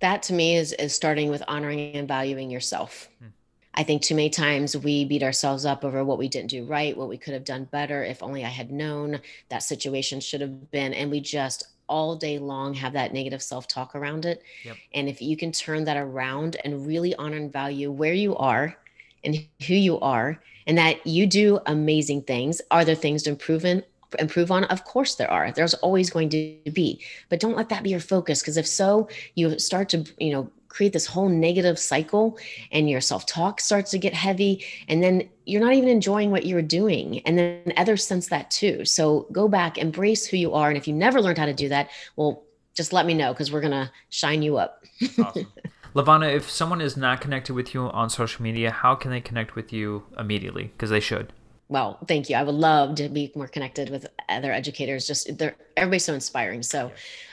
that 0.00 0.22
to 0.24 0.32
me 0.32 0.56
is 0.56 0.72
is 0.74 0.94
starting 0.94 1.30
with 1.30 1.42
honoring 1.48 1.94
and 1.94 2.08
valuing 2.08 2.50
yourself. 2.50 3.08
Hmm. 3.18 3.28
I 3.76 3.82
think 3.82 4.02
too 4.02 4.14
many 4.14 4.30
times 4.30 4.76
we 4.76 5.04
beat 5.04 5.22
ourselves 5.22 5.66
up 5.66 5.84
over 5.84 6.02
what 6.02 6.18
we 6.18 6.28
didn't 6.28 6.50
do 6.50 6.64
right, 6.64 6.96
what 6.96 7.08
we 7.08 7.18
could 7.18 7.34
have 7.34 7.44
done 7.44 7.64
better. 7.64 8.02
If 8.02 8.22
only 8.22 8.44
I 8.44 8.48
had 8.48 8.70
known 8.70 9.20
that 9.50 9.62
situation 9.62 10.20
should 10.20 10.40
have 10.40 10.70
been. 10.70 10.94
And 10.94 11.10
we 11.10 11.20
just 11.20 11.68
all 11.88 12.16
day 12.16 12.38
long 12.38 12.74
have 12.74 12.94
that 12.94 13.12
negative 13.12 13.42
self 13.42 13.68
talk 13.68 13.94
around 13.94 14.24
it. 14.24 14.42
Yep. 14.64 14.76
And 14.94 15.08
if 15.08 15.20
you 15.20 15.36
can 15.36 15.52
turn 15.52 15.84
that 15.84 15.96
around 15.96 16.56
and 16.64 16.86
really 16.86 17.14
honor 17.16 17.36
and 17.36 17.52
value 17.52 17.90
where 17.90 18.14
you 18.14 18.34
are 18.36 18.76
and 19.24 19.46
who 19.66 19.74
you 19.74 20.00
are, 20.00 20.40
and 20.66 20.78
that 20.78 21.06
you 21.06 21.26
do 21.26 21.60
amazing 21.66 22.22
things, 22.22 22.60
are 22.70 22.84
there 22.84 22.94
things 22.94 23.22
to 23.24 23.30
improve 23.30 23.64
in? 23.64 23.84
improve 24.18 24.50
on? 24.50 24.64
Of 24.64 24.84
course 24.84 25.16
there 25.16 25.30
are. 25.30 25.50
There's 25.52 25.74
always 25.74 26.10
going 26.10 26.28
to 26.30 26.56
be. 26.72 27.00
But 27.28 27.40
don't 27.40 27.56
let 27.56 27.68
that 27.70 27.82
be 27.82 27.90
your 27.90 28.00
focus 28.00 28.40
because 28.40 28.56
if 28.56 28.66
so, 28.66 29.08
you 29.34 29.58
start 29.58 29.88
to, 29.90 30.04
you 30.18 30.32
know, 30.32 30.50
create 30.76 30.92
this 30.92 31.06
whole 31.06 31.30
negative 31.30 31.78
cycle 31.78 32.38
and 32.70 32.90
your 32.90 33.00
self-talk 33.00 33.62
starts 33.62 33.90
to 33.90 33.98
get 33.98 34.12
heavy 34.12 34.62
and 34.88 35.02
then 35.02 35.26
you're 35.46 35.62
not 35.62 35.72
even 35.72 35.88
enjoying 35.88 36.30
what 36.30 36.44
you're 36.44 36.60
doing 36.60 37.20
and 37.20 37.38
then 37.38 37.72
others 37.78 38.06
sense 38.06 38.28
that 38.28 38.50
too. 38.50 38.84
So 38.84 39.26
go 39.32 39.48
back, 39.48 39.78
embrace 39.78 40.26
who 40.26 40.36
you 40.36 40.52
are 40.52 40.68
and 40.68 40.76
if 40.76 40.86
you 40.86 40.92
never 40.92 41.22
learned 41.22 41.38
how 41.38 41.46
to 41.46 41.54
do 41.54 41.70
that, 41.70 41.88
well, 42.16 42.42
just 42.74 42.92
let 42.92 43.06
me 43.06 43.14
know 43.14 43.32
because 43.32 43.50
we're 43.50 43.62
going 43.62 43.70
to 43.70 43.90
shine 44.10 44.42
you 44.42 44.58
up. 44.58 44.84
awesome. 45.18 45.50
LaVonna, 45.94 46.34
if 46.34 46.50
someone 46.50 46.82
is 46.82 46.94
not 46.94 47.22
connected 47.22 47.54
with 47.54 47.72
you 47.72 47.84
on 47.84 48.10
social 48.10 48.42
media, 48.42 48.70
how 48.70 48.94
can 48.94 49.10
they 49.10 49.20
connect 49.22 49.54
with 49.54 49.72
you 49.72 50.04
immediately? 50.18 50.64
Because 50.64 50.90
they 50.90 51.00
should 51.00 51.32
well, 51.68 51.98
thank 52.06 52.30
you. 52.30 52.36
I 52.36 52.44
would 52.44 52.54
love 52.54 52.94
to 52.96 53.08
be 53.08 53.32
more 53.34 53.48
connected 53.48 53.90
with 53.90 54.06
other 54.28 54.52
educators. 54.52 55.06
Just 55.06 55.36
they're 55.36 55.56
everybody's 55.76 56.04
so 56.04 56.14
inspiring. 56.14 56.62
So 56.62 56.92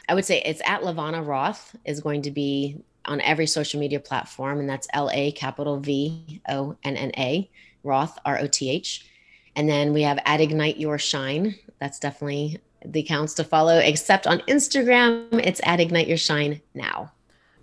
I 0.10 0.16
would 0.16 0.26
say 0.26 0.42
it's 0.44 0.62
at 0.66 0.82
LaVonna 0.82 1.26
Roth 1.26 1.76
is 1.86 2.02
going 2.02 2.24
to 2.24 2.32
be 2.32 2.78
on 3.06 3.22
every 3.22 3.48
social 3.48 3.80
media 3.80 4.00
platform, 4.00 4.60
and 4.60 4.70
that's 4.70 4.88
L 4.94 5.10
A 5.14 5.32
capital 5.32 5.80
V 5.80 6.42
O 6.50 6.76
N 6.84 6.96
N 6.98 7.12
A 7.18 7.50
Roth 7.84 8.18
R 8.26 8.40
O 8.40 8.48
T 8.48 8.70
H. 8.70 9.06
And 9.56 9.70
then 9.70 9.94
we 9.94 10.02
have 10.04 10.20
at 10.26 10.42
Ignite 10.42 10.78
Your 10.78 10.98
Shine. 10.98 11.56
That's 11.80 12.00
definitely 12.00 12.60
the 12.86 13.02
accounts 13.02 13.34
to 13.36 13.44
follow, 13.44 13.78
except 13.78 14.28
on 14.28 14.40
Instagram, 14.42 15.28
it's 15.34 15.62
at 15.64 15.80
Ignite 15.80 16.08
Your 16.08 16.18
Shine 16.18 16.62
now 16.74 17.12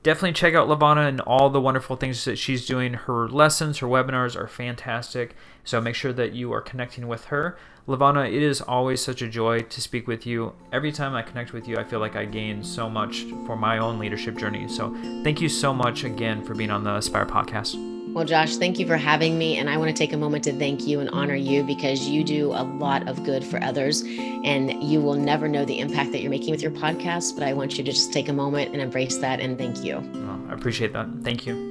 definitely 0.03 0.33
check 0.33 0.55
out 0.55 0.69
LaVonna 0.69 1.09
and 1.09 1.21
all 1.21 1.51
the 1.51 1.61
wonderful 1.61 1.97
things 1.97 2.25
that 2.25 2.39
she's 2.39 2.67
doing. 2.67 2.95
Her 2.95 3.29
lessons, 3.29 3.79
her 3.79 3.87
webinars 3.87 4.37
are 4.37 4.49
fantastic. 4.49 5.35
So 5.65 5.81
make 5.81 5.95
sure 5.95 6.13
that 6.13 6.33
you 6.33 6.53
are 6.53 6.61
connecting 6.61 7.07
with 7.07 7.27
her. 7.27 7.59
LaVonna, 7.91 8.33
it 8.33 8.43
is 8.43 8.61
always 8.61 9.01
such 9.01 9.21
a 9.21 9.27
joy 9.27 9.63
to 9.63 9.81
speak 9.81 10.07
with 10.07 10.25
you. 10.25 10.53
Every 10.73 10.93
time 10.93 11.15
I 11.15 11.23
connect 11.23 11.53
with 11.53 11.67
you, 11.67 11.77
I 11.77 11.83
feel 11.83 11.99
like 11.99 12.15
I 12.15 12.25
gain 12.25 12.63
so 12.63 12.89
much 12.89 13.25
for 13.47 13.57
my 13.57 13.79
own 13.79 13.99
leadership 13.99 14.37
journey. 14.37 14.69
So 14.69 14.95
thank 15.25 15.41
you 15.41 15.49
so 15.49 15.75
much 15.75 16.05
again 16.05 16.45
for 16.45 16.55
being 16.55 16.71
on 16.71 16.85
the 16.85 16.95
Aspire 16.95 17.27
podcast. 17.27 17.75
Well, 18.15 18.25
Josh, 18.25 18.57
thank 18.57 18.79
you 18.79 18.87
for 18.87 18.97
having 18.97 19.39
me. 19.39 19.59
And 19.59 19.69
I 19.69 19.77
want 19.77 19.91
to 19.91 19.97
take 19.97 20.13
a 20.13 20.17
moment 20.17 20.45
to 20.45 20.53
thank 20.53 20.87
you 20.87 21.01
and 21.01 21.11
honor 21.11 21.35
you 21.35 21.65
because 21.65 22.09
you 22.09 22.23
do 22.23 22.53
a 22.53 22.63
lot 22.63 23.09
of 23.09 23.25
good 23.25 23.45
for 23.45 23.61
others. 23.63 24.03
And 24.03 24.83
you 24.83 25.01
will 25.01 25.15
never 25.15 25.49
know 25.49 25.65
the 25.65 25.81
impact 25.81 26.13
that 26.13 26.21
you're 26.21 26.31
making 26.31 26.53
with 26.53 26.63
your 26.63 26.73
podcast. 26.73 27.35
But 27.35 27.45
I 27.45 27.53
want 27.55 27.77
you 27.77 27.85
to 27.85 27.91
just 27.91 28.13
take 28.13 28.29
a 28.29 28.33
moment 28.33 28.73
and 28.73 28.81
embrace 28.81 29.19
that 29.19 29.41
and 29.41 29.59
thank 29.59 29.85
you. 29.85 29.97
Oh, 29.97 30.47
I 30.49 30.55
appreciate 30.55 30.93
that. 30.93 31.09
Thank 31.23 31.47
you. 31.47 31.70